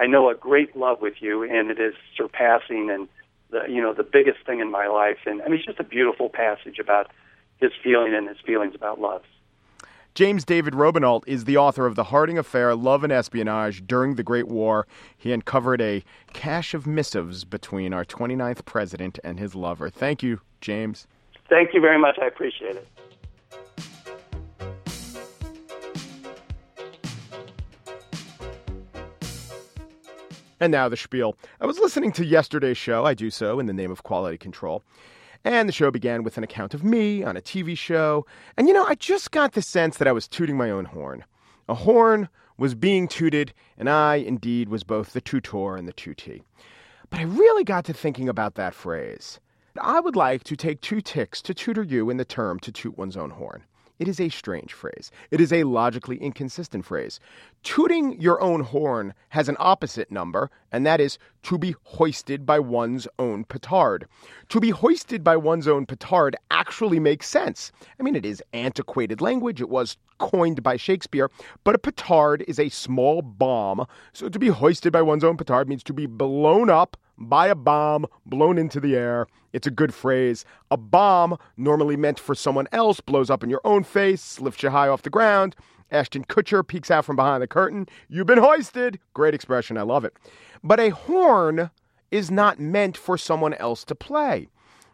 I 0.00 0.06
know 0.06 0.30
a 0.30 0.34
great 0.34 0.74
love 0.74 1.02
with 1.02 1.20
you, 1.20 1.42
and 1.42 1.70
it 1.70 1.78
is 1.78 1.94
surpassing 2.16 2.90
and 2.90 3.06
the 3.50 3.66
you 3.68 3.82
know 3.82 3.92
the 3.92 4.02
biggest 4.02 4.38
thing 4.46 4.60
in 4.60 4.70
my 4.70 4.86
life. 4.86 5.18
And 5.26 5.42
I 5.42 5.48
mean, 5.48 5.56
it's 5.56 5.66
just 5.66 5.78
a 5.78 5.84
beautiful 5.84 6.30
passage 6.30 6.78
about 6.78 7.10
his 7.58 7.72
feeling 7.84 8.14
and 8.14 8.26
his 8.26 8.38
feelings 8.44 8.74
about 8.74 8.98
love. 8.98 9.22
James 10.14 10.44
David 10.44 10.74
Robenalt 10.74 11.22
is 11.26 11.44
the 11.44 11.56
author 11.56 11.86
of 11.86 11.94
The 11.94 12.04
Harding 12.04 12.36
Affair 12.36 12.74
Love 12.74 13.04
and 13.04 13.12
Espionage 13.12 13.86
During 13.86 14.16
the 14.16 14.24
Great 14.24 14.48
War. 14.48 14.86
He 15.16 15.32
uncovered 15.32 15.80
a 15.80 16.02
cache 16.32 16.74
of 16.74 16.86
missives 16.86 17.44
between 17.44 17.92
our 17.92 18.04
29th 18.04 18.64
president 18.64 19.20
and 19.22 19.38
his 19.38 19.54
lover. 19.54 19.88
Thank 19.88 20.22
you, 20.22 20.40
James. 20.60 21.06
Thank 21.48 21.74
you 21.74 21.80
very 21.80 21.98
much. 21.98 22.18
I 22.20 22.26
appreciate 22.26 22.76
it. 22.76 22.88
And 30.60 30.70
now 30.70 30.88
the 30.88 30.96
spiel. 30.96 31.36
I 31.60 31.66
was 31.66 31.78
listening 31.78 32.12
to 32.12 32.24
yesterday's 32.24 32.76
show. 32.76 33.06
I 33.06 33.14
do 33.14 33.30
so 33.30 33.58
in 33.58 33.66
the 33.66 33.72
name 33.72 33.90
of 33.90 34.02
quality 34.02 34.36
control. 34.36 34.84
And 35.42 35.66
the 35.66 35.72
show 35.72 35.90
began 35.90 36.22
with 36.22 36.36
an 36.36 36.44
account 36.44 36.74
of 36.74 36.84
me 36.84 37.24
on 37.24 37.36
a 37.36 37.40
TV 37.40 37.76
show. 37.76 38.26
And 38.58 38.68
you 38.68 38.74
know, 38.74 38.84
I 38.84 38.94
just 38.94 39.30
got 39.30 39.52
the 39.52 39.62
sense 39.62 39.96
that 39.96 40.06
I 40.06 40.12
was 40.12 40.28
tooting 40.28 40.58
my 40.58 40.70
own 40.70 40.84
horn. 40.84 41.24
A 41.66 41.74
horn 41.74 42.28
was 42.58 42.74
being 42.74 43.08
tooted, 43.08 43.54
and 43.78 43.88
I 43.88 44.16
indeed 44.16 44.68
was 44.68 44.84
both 44.84 45.14
the 45.14 45.20
tutor 45.22 45.76
and 45.76 45.88
the 45.88 45.94
tutee. 45.94 46.42
But 47.08 47.20
I 47.20 47.22
really 47.22 47.64
got 47.64 47.86
to 47.86 47.94
thinking 47.94 48.28
about 48.28 48.54
that 48.56 48.74
phrase. 48.74 49.40
I 49.80 49.98
would 49.98 50.14
like 50.14 50.44
to 50.44 50.56
take 50.56 50.82
two 50.82 51.00
ticks 51.00 51.40
to 51.42 51.54
tutor 51.54 51.82
you 51.82 52.10
in 52.10 52.18
the 52.18 52.24
term 52.24 52.60
to 52.60 52.70
toot 52.70 52.98
one's 52.98 53.16
own 53.16 53.30
horn. 53.30 53.64
It 54.00 54.08
is 54.08 54.18
a 54.18 54.30
strange 54.30 54.72
phrase. 54.72 55.12
It 55.30 55.42
is 55.42 55.52
a 55.52 55.64
logically 55.64 56.16
inconsistent 56.16 56.86
phrase. 56.86 57.20
Tooting 57.62 58.18
your 58.18 58.40
own 58.40 58.62
horn 58.62 59.12
has 59.28 59.46
an 59.46 59.58
opposite 59.58 60.10
number, 60.10 60.50
and 60.72 60.86
that 60.86 61.02
is 61.02 61.18
to 61.42 61.58
be 61.58 61.74
hoisted 61.84 62.46
by 62.46 62.60
one's 62.60 63.06
own 63.18 63.44
petard. 63.44 64.06
To 64.48 64.58
be 64.58 64.70
hoisted 64.70 65.22
by 65.22 65.36
one's 65.36 65.68
own 65.68 65.84
petard 65.84 66.34
actually 66.50 66.98
makes 66.98 67.28
sense. 67.28 67.72
I 67.98 68.02
mean, 68.02 68.16
it 68.16 68.24
is 68.24 68.42
antiquated 68.54 69.20
language. 69.20 69.60
It 69.60 69.68
was 69.68 69.98
coined 70.16 70.62
by 70.62 70.78
Shakespeare, 70.78 71.30
but 71.62 71.74
a 71.74 71.78
petard 71.78 72.42
is 72.48 72.58
a 72.58 72.70
small 72.70 73.20
bomb. 73.20 73.84
So 74.14 74.30
to 74.30 74.38
be 74.38 74.48
hoisted 74.48 74.94
by 74.94 75.02
one's 75.02 75.24
own 75.24 75.36
petard 75.36 75.68
means 75.68 75.84
to 75.84 75.92
be 75.92 76.06
blown 76.06 76.70
up 76.70 76.96
by 77.20 77.48
a 77.48 77.54
bomb 77.54 78.06
blown 78.26 78.58
into 78.58 78.80
the 78.80 78.96
air. 78.96 79.26
It's 79.52 79.66
a 79.66 79.70
good 79.70 79.94
phrase. 79.94 80.44
A 80.70 80.76
bomb, 80.76 81.36
normally 81.56 81.96
meant 81.96 82.18
for 82.18 82.34
someone 82.34 82.66
else, 82.72 83.00
blows 83.00 83.30
up 83.30 83.44
in 83.44 83.50
your 83.50 83.60
own 83.64 83.84
face, 83.84 84.40
lifts 84.40 84.62
you 84.62 84.70
high 84.70 84.88
off 84.88 85.02
the 85.02 85.10
ground. 85.10 85.54
Ashton 85.92 86.24
Kutcher 86.24 86.66
peeks 86.66 86.90
out 86.90 87.04
from 87.04 87.16
behind 87.16 87.42
the 87.42 87.48
curtain. 87.48 87.88
You've 88.08 88.26
been 88.26 88.38
hoisted. 88.38 88.98
Great 89.12 89.34
expression. 89.34 89.76
I 89.76 89.82
love 89.82 90.04
it. 90.04 90.14
But 90.62 90.80
a 90.80 90.90
horn 90.90 91.70
is 92.10 92.30
not 92.30 92.58
meant 92.58 92.96
for 92.96 93.18
someone 93.18 93.54
else 93.54 93.84
to 93.84 93.94
play. 93.94 94.48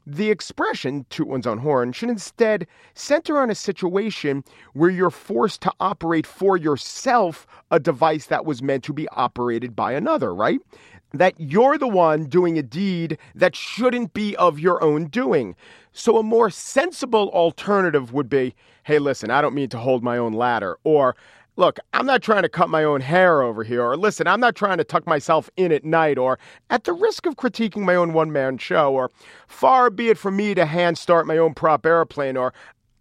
The 0.07 0.31
expression, 0.31 1.05
toot 1.11 1.27
one's 1.27 1.49
own 1.49 1.59
horn, 1.59 1.93
should 1.93 2.11
instead 2.11 2.67
center 2.95 3.39
on 3.39 3.51
a 3.51 3.57
situation 3.57 4.45
where 4.73 4.91
you're 4.91 5.11
forced 5.11 5.63
to 5.63 5.73
operate 5.81 6.27
for 6.27 6.57
yourself 6.57 7.47
a 7.73 7.81
device 7.81 8.27
that 8.27 8.45
was 8.45 8.63
meant 8.63 8.85
to 8.85 8.93
be 8.93 9.09
operated 9.09 9.75
by 9.75 9.93
another, 9.93 10.33
right? 10.33 10.61
that 11.13 11.35
you're 11.39 11.79
the 11.79 11.89
one 11.89 12.25
doing 12.25 12.59
a 12.59 12.63
deed 12.63 13.19
that 13.35 13.57
shouldn't 13.57 14.13
be 14.13 14.37
of 14.37 14.59
your 14.59 14.83
own 14.83 15.07
doing. 15.07 15.55
So 15.93 16.19
a 16.19 16.23
more 16.23 16.51
sensible 16.51 17.31
alternative 17.31 18.13
would 18.13 18.29
be 18.29 18.55
hey, 18.85 19.01
listen, 19.01 19.31
I 19.31 19.41
don't 19.41 19.55
mean 19.55 19.69
to 19.71 19.79
hold 19.79 20.05
my 20.05 20.17
own 20.17 20.33
ladder. 20.33 20.79
Or, 20.85 21.17
look, 21.57 21.79
I'm 21.93 22.07
not 22.07 22.23
trying 22.23 22.43
to 22.43 22.49
cut 22.49 22.69
my 22.69 22.85
own 22.85 23.01
hair 23.01 23.43
over 23.43 23.65
here. 23.65 23.83
Or, 23.83 23.97
listen, 23.97 24.27
I'm 24.27 24.41
not 24.41 24.55
trying 24.55 24.79
to 24.79 24.85
tuck 24.85 25.07
myself 25.07 25.51
in 25.57 25.73
at 25.73 25.85
night. 25.85 26.19
Or, 26.19 26.39
at 26.71 26.85
the 26.85 26.93
risk 26.93 27.27
of 27.27 27.37
critiquing 27.37 27.83
my 27.83 27.95
own 27.95 28.13
one 28.13 28.33
man 28.33 28.59
show. 28.59 28.93
Or, 28.93 29.11
far 29.49 29.91
be 29.91 30.09
it 30.09 30.19
from 30.19 30.37
me 30.37 30.55
to 30.55 30.67
hand 30.67 30.99
start 30.99 31.27
my 31.27 31.39
own 31.39 31.55
prop 31.55 31.85
airplane. 31.85 32.37
Or, 32.37 32.53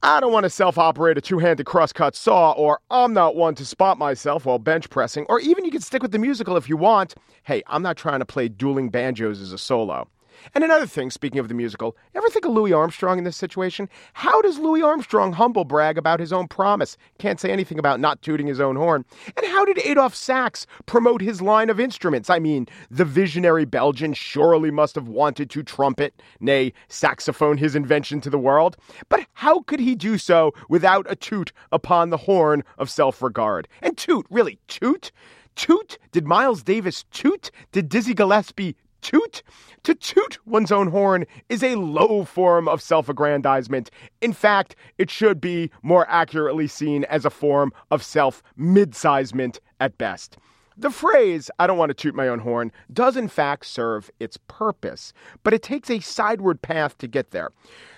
I 0.04 0.20
don't 0.20 0.32
want 0.32 0.44
to 0.44 0.52
self 0.52 0.78
operate 0.78 1.18
a 1.18 1.22
two 1.22 1.40
handed 1.40 1.66
cross-cut 1.66 2.16
saw, 2.16 2.52
or 2.52 2.80
I'm 2.92 3.14
not 3.14 3.36
one 3.36 3.56
to 3.56 3.66
spot 3.66 3.98
myself 3.98 4.46
while 4.46 4.60
bench 4.60 4.90
pressing, 4.92 5.26
or 5.30 5.40
even 5.40 5.66
you 5.66 5.72
can 5.72 5.82
stick 5.82 6.04
with 6.04 6.12
the 6.12 6.20
musical 6.20 6.58
if 6.58 6.70
you 6.70 6.78
want. 6.78 7.16
Hey, 7.44 7.64
I'm 7.66 7.82
not 7.82 7.98
trying 7.98 8.20
to 8.20 8.26
play 8.26 8.48
dueling 8.48 8.90
banjos 8.90 9.42
as 9.42 9.52
a 9.52 9.58
solo. 9.58 10.08
And 10.54 10.64
another 10.64 10.86
thing, 10.86 11.12
speaking 11.12 11.40
of 11.40 11.48
the 11.48 11.54
musical, 11.54 11.96
ever 12.14 12.30
think 12.30 12.46
of 12.46 12.52
Louis 12.52 12.74
Armstrong 12.74 13.18
in 13.18 13.24
this 13.24 13.38
situation? 13.38 13.90
How 14.14 14.42
does 14.42 14.60
Louis 14.60 14.82
Armstrong 14.82 15.34
humble 15.34 15.66
brag 15.66 15.98
about 15.98 16.20
his 16.20 16.34
own 16.34 16.48
promise? 16.48 16.98
Can't 17.20 17.40
say 17.40 17.52
anything 17.52 17.80
about 17.80 18.00
not 18.00 18.22
tooting 18.22 18.48
his 18.48 18.60
own 18.60 18.76
horn. 18.76 19.06
And 19.38 19.46
how 19.48 19.66
did 19.66 19.78
Adolphe 19.80 20.16
Sax 20.16 20.66
promote 20.86 21.22
his 21.22 21.42
line 21.42 21.70
of 21.70 21.80
instruments? 21.80 22.30
I 22.30 22.40
mean, 22.40 22.68
the 22.90 23.06
visionary 23.06 23.66
Belgian 23.66 24.14
surely 24.14 24.72
must 24.72 24.96
have 24.96 25.08
wanted 25.08 25.50
to 25.52 25.64
trumpet, 25.64 26.22
nay, 26.40 26.74
saxophone 26.88 27.58
his 27.58 27.76
invention 27.76 28.22
to 28.22 28.30
the 28.30 28.40
world. 28.40 28.78
But 29.10 29.26
how 29.34 29.62
could 29.62 29.80
he 29.80 29.96
do 29.96 30.18
so 30.18 30.54
without 30.70 31.06
a 31.10 31.16
toot 31.16 31.52
upon 31.72 32.10
the 32.10 32.18
horn 32.18 32.64
of 32.78 32.90
self 32.90 33.22
regard? 33.22 33.68
And 33.82 33.98
toot, 33.98 34.26
really, 34.30 34.60
toot? 34.68 35.12
Toot? 35.56 35.98
Did 36.12 36.28
Miles 36.28 36.64
Davis 36.64 37.06
toot? 37.12 37.50
Did 37.72 37.88
Dizzy 37.88 38.14
Gillespie 38.14 38.76
toot. 39.06 39.44
To 39.84 39.94
toot 39.94 40.40
one's 40.48 40.72
own 40.72 40.88
horn 40.88 41.26
is 41.48 41.64
a 41.64 41.76
low 41.76 42.24
form 42.26 42.68
of 42.68 42.82
self 42.82 43.08
aggrandizement. 43.08 43.92
In 44.20 44.34
fact, 44.34 44.76
it 44.98 45.12
should 45.12 45.40
be 45.40 45.70
more 45.84 46.08
accurately 46.10 46.68
seen 46.68 47.04
as 47.04 47.24
a 47.24 47.30
form 47.30 47.72
of 47.92 48.02
self 48.02 48.42
midsizement 48.58 49.60
at 49.80 49.98
best. 50.00 50.38
The 50.78 50.92
phrase, 50.92 51.50
I 51.58 51.68
don't 51.68 51.78
want 51.78 51.92
to 51.92 51.94
toot 51.94 52.16
my 52.16 52.28
own 52.28 52.40
horn, 52.40 52.70
does 52.92 53.16
in 53.16 53.30
fact 53.30 53.66
serve 53.66 54.12
its 54.20 54.38
purpose, 54.50 55.14
but 55.42 55.54
it 55.54 55.64
takes 55.64 55.90
a 55.90 56.02
sideward 56.02 56.62
path 56.62 56.98
to 56.98 57.08
get 57.08 57.32
there. 57.32 57.52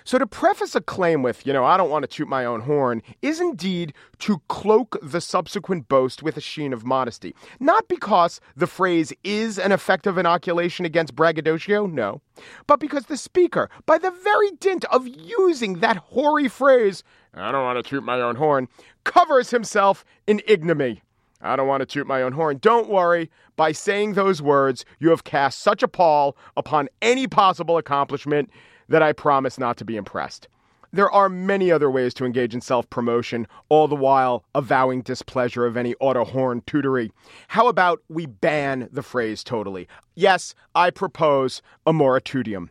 So 0.04 0.16
to 0.16 0.28
preface 0.28 0.76
a 0.76 0.80
claim 0.80 1.24
with, 1.24 1.44
you 1.44 1.52
know, 1.52 1.64
I 1.64 1.76
don't 1.76 1.90
want 1.90 2.04
to 2.04 2.06
toot 2.06 2.28
my 2.28 2.44
own 2.44 2.60
horn, 2.60 3.02
is 3.20 3.40
indeed 3.40 3.94
to 4.20 4.40
cloak 4.46 4.96
the 5.02 5.20
subsequent 5.20 5.88
boast 5.88 6.22
with 6.22 6.36
a 6.36 6.40
sheen 6.40 6.72
of 6.72 6.86
modesty. 6.86 7.34
Not 7.58 7.88
because 7.88 8.40
the 8.54 8.68
phrase 8.68 9.12
is 9.24 9.58
an 9.58 9.72
effective 9.72 10.16
inoculation 10.16 10.84
against 10.84 11.16
braggadocio, 11.16 11.86
no, 11.86 12.22
but 12.68 12.78
because 12.78 13.06
the 13.06 13.16
speaker, 13.16 13.68
by 13.86 13.98
the 13.98 14.12
very 14.12 14.52
dint 14.52 14.84
of 14.84 15.08
using 15.08 15.80
that 15.80 15.96
hoary 15.96 16.46
phrase, 16.46 17.02
I 17.34 17.50
don't 17.50 17.64
want 17.64 17.84
to 17.84 17.88
toot 17.88 18.04
my 18.04 18.20
own 18.20 18.36
horn, 18.36 18.68
covers 19.02 19.50
himself 19.50 20.04
in 20.28 20.40
ignominy. 20.46 21.02
I 21.40 21.56
don't 21.56 21.68
want 21.68 21.80
to 21.80 21.86
toot 21.86 22.06
my 22.06 22.22
own 22.22 22.32
horn. 22.32 22.58
Don't 22.60 22.88
worry. 22.88 23.30
By 23.56 23.72
saying 23.72 24.14
those 24.14 24.42
words, 24.42 24.84
you 24.98 25.10
have 25.10 25.24
cast 25.24 25.60
such 25.60 25.82
a 25.82 25.88
pall 25.88 26.36
upon 26.56 26.88
any 27.00 27.26
possible 27.26 27.78
accomplishment 27.78 28.50
that 28.88 29.02
I 29.02 29.12
promise 29.12 29.58
not 29.58 29.76
to 29.78 29.84
be 29.84 29.96
impressed. 29.96 30.48
There 30.90 31.10
are 31.10 31.28
many 31.28 31.70
other 31.70 31.90
ways 31.90 32.14
to 32.14 32.24
engage 32.24 32.54
in 32.54 32.62
self 32.62 32.88
promotion, 32.88 33.46
all 33.68 33.88
the 33.88 33.94
while 33.94 34.44
avowing 34.54 35.02
displeasure 35.02 35.66
of 35.66 35.76
any 35.76 35.94
auto 36.00 36.24
horn 36.24 36.62
tutory. 36.62 37.10
How 37.48 37.68
about 37.68 38.00
we 38.08 38.24
ban 38.24 38.88
the 38.90 39.02
phrase 39.02 39.44
totally? 39.44 39.86
Yes, 40.14 40.54
I 40.74 40.90
propose 40.90 41.60
a 41.86 41.92
moratorium. 41.92 42.70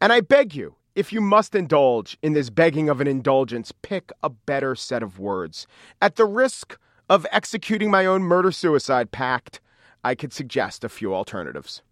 And 0.00 0.10
I 0.10 0.22
beg 0.22 0.54
you, 0.54 0.74
if 0.94 1.12
you 1.12 1.20
must 1.20 1.54
indulge 1.54 2.16
in 2.22 2.32
this 2.32 2.48
begging 2.48 2.88
of 2.88 3.00
an 3.00 3.06
indulgence, 3.06 3.72
pick 3.82 4.10
a 4.22 4.30
better 4.30 4.74
set 4.74 5.02
of 5.02 5.18
words. 5.18 5.66
At 6.00 6.16
the 6.16 6.24
risk 6.24 6.78
of 7.10 7.26
executing 7.32 7.90
my 7.90 8.06
own 8.06 8.22
murder 8.22 8.52
suicide 8.52 9.10
pact, 9.10 9.60
I 10.04 10.14
could 10.14 10.32
suggest 10.32 10.84
a 10.84 10.88
few 10.88 11.12
alternatives. 11.12 11.82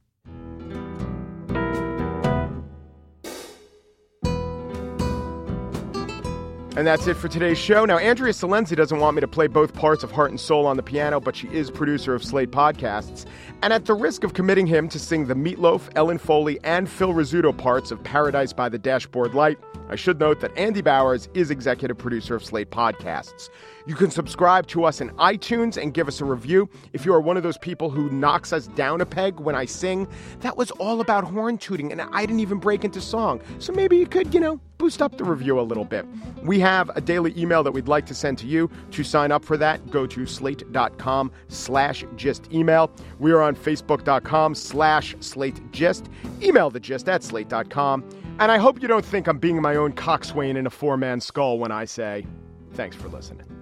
And 6.78 6.86
that's 6.86 7.08
it 7.08 7.14
for 7.14 7.26
today's 7.26 7.58
show. 7.58 7.84
Now, 7.84 7.98
Andrea 7.98 8.32
Silenzi 8.32 8.76
doesn't 8.76 9.00
want 9.00 9.16
me 9.16 9.20
to 9.20 9.26
play 9.26 9.48
both 9.48 9.74
parts 9.74 10.04
of 10.04 10.12
Heart 10.12 10.30
and 10.30 10.38
Soul 10.38 10.64
on 10.64 10.76
the 10.76 10.82
piano, 10.84 11.18
but 11.18 11.34
she 11.34 11.48
is 11.48 11.72
producer 11.72 12.14
of 12.14 12.22
Slate 12.22 12.52
Podcasts. 12.52 13.26
And 13.62 13.72
at 13.72 13.86
the 13.86 13.94
risk 13.94 14.22
of 14.22 14.34
committing 14.34 14.64
him 14.64 14.88
to 14.90 14.98
sing 15.00 15.26
the 15.26 15.34
Meatloaf, 15.34 15.90
Ellen 15.96 16.18
Foley, 16.18 16.60
and 16.62 16.88
Phil 16.88 17.12
Rizzuto 17.12 17.50
parts 17.50 17.90
of 17.90 18.04
Paradise 18.04 18.52
by 18.52 18.68
the 18.68 18.78
Dashboard 18.78 19.34
Light, 19.34 19.58
I 19.88 19.96
should 19.96 20.20
note 20.20 20.38
that 20.38 20.56
Andy 20.56 20.80
Bowers 20.80 21.28
is 21.34 21.50
executive 21.50 21.98
producer 21.98 22.36
of 22.36 22.44
Slate 22.44 22.70
Podcasts. 22.70 23.50
You 23.88 23.96
can 23.96 24.12
subscribe 24.12 24.68
to 24.68 24.84
us 24.84 25.00
in 25.00 25.10
iTunes 25.16 25.82
and 25.82 25.92
give 25.92 26.06
us 26.06 26.20
a 26.20 26.24
review. 26.24 26.70
If 26.92 27.04
you 27.04 27.12
are 27.12 27.20
one 27.20 27.36
of 27.36 27.42
those 27.42 27.58
people 27.58 27.90
who 27.90 28.08
knocks 28.10 28.52
us 28.52 28.68
down 28.68 29.00
a 29.00 29.06
peg 29.06 29.40
when 29.40 29.56
I 29.56 29.64
sing, 29.64 30.06
that 30.42 30.56
was 30.56 30.70
all 30.70 31.00
about 31.00 31.24
horn 31.24 31.58
tooting, 31.58 31.90
and 31.90 32.00
I 32.00 32.20
didn't 32.20 32.38
even 32.38 32.58
break 32.58 32.84
into 32.84 33.00
song. 33.00 33.40
So 33.58 33.72
maybe 33.72 33.96
you 33.96 34.06
could, 34.06 34.32
you 34.32 34.38
know, 34.38 34.60
boost 34.78 35.02
up 35.02 35.18
the 35.18 35.24
review 35.24 35.60
a 35.60 35.62
little 35.62 35.84
bit. 35.84 36.06
We 36.42 36.60
have 36.60 36.90
a 36.96 37.00
daily 37.00 37.34
email 37.36 37.62
that 37.64 37.72
we'd 37.72 37.88
like 37.88 38.06
to 38.06 38.14
send 38.14 38.38
to 38.38 38.46
you. 38.46 38.70
To 38.92 39.04
sign 39.04 39.32
up 39.32 39.44
for 39.44 39.56
that, 39.56 39.90
go 39.90 40.06
to 40.06 40.24
slate.com 40.24 41.32
slash 41.48 42.04
gist 42.16 42.52
email. 42.52 42.90
We 43.18 43.32
are 43.32 43.42
on 43.42 43.56
facebook.com 43.56 44.54
slash 44.54 45.16
slate 45.20 45.60
gist. 45.72 46.08
Email 46.40 46.70
the 46.70 46.80
gist 46.80 47.08
at 47.08 47.22
slate.com. 47.22 48.08
And 48.38 48.52
I 48.52 48.58
hope 48.58 48.80
you 48.80 48.88
don't 48.88 49.04
think 49.04 49.26
I'm 49.26 49.38
being 49.38 49.60
my 49.60 49.74
own 49.74 49.92
coxswain 49.92 50.56
in 50.56 50.66
a 50.66 50.70
four 50.70 50.96
man 50.96 51.20
scull 51.20 51.58
when 51.58 51.72
I 51.72 51.84
say 51.84 52.24
thanks 52.72 52.94
for 52.94 53.08
listening. 53.08 53.57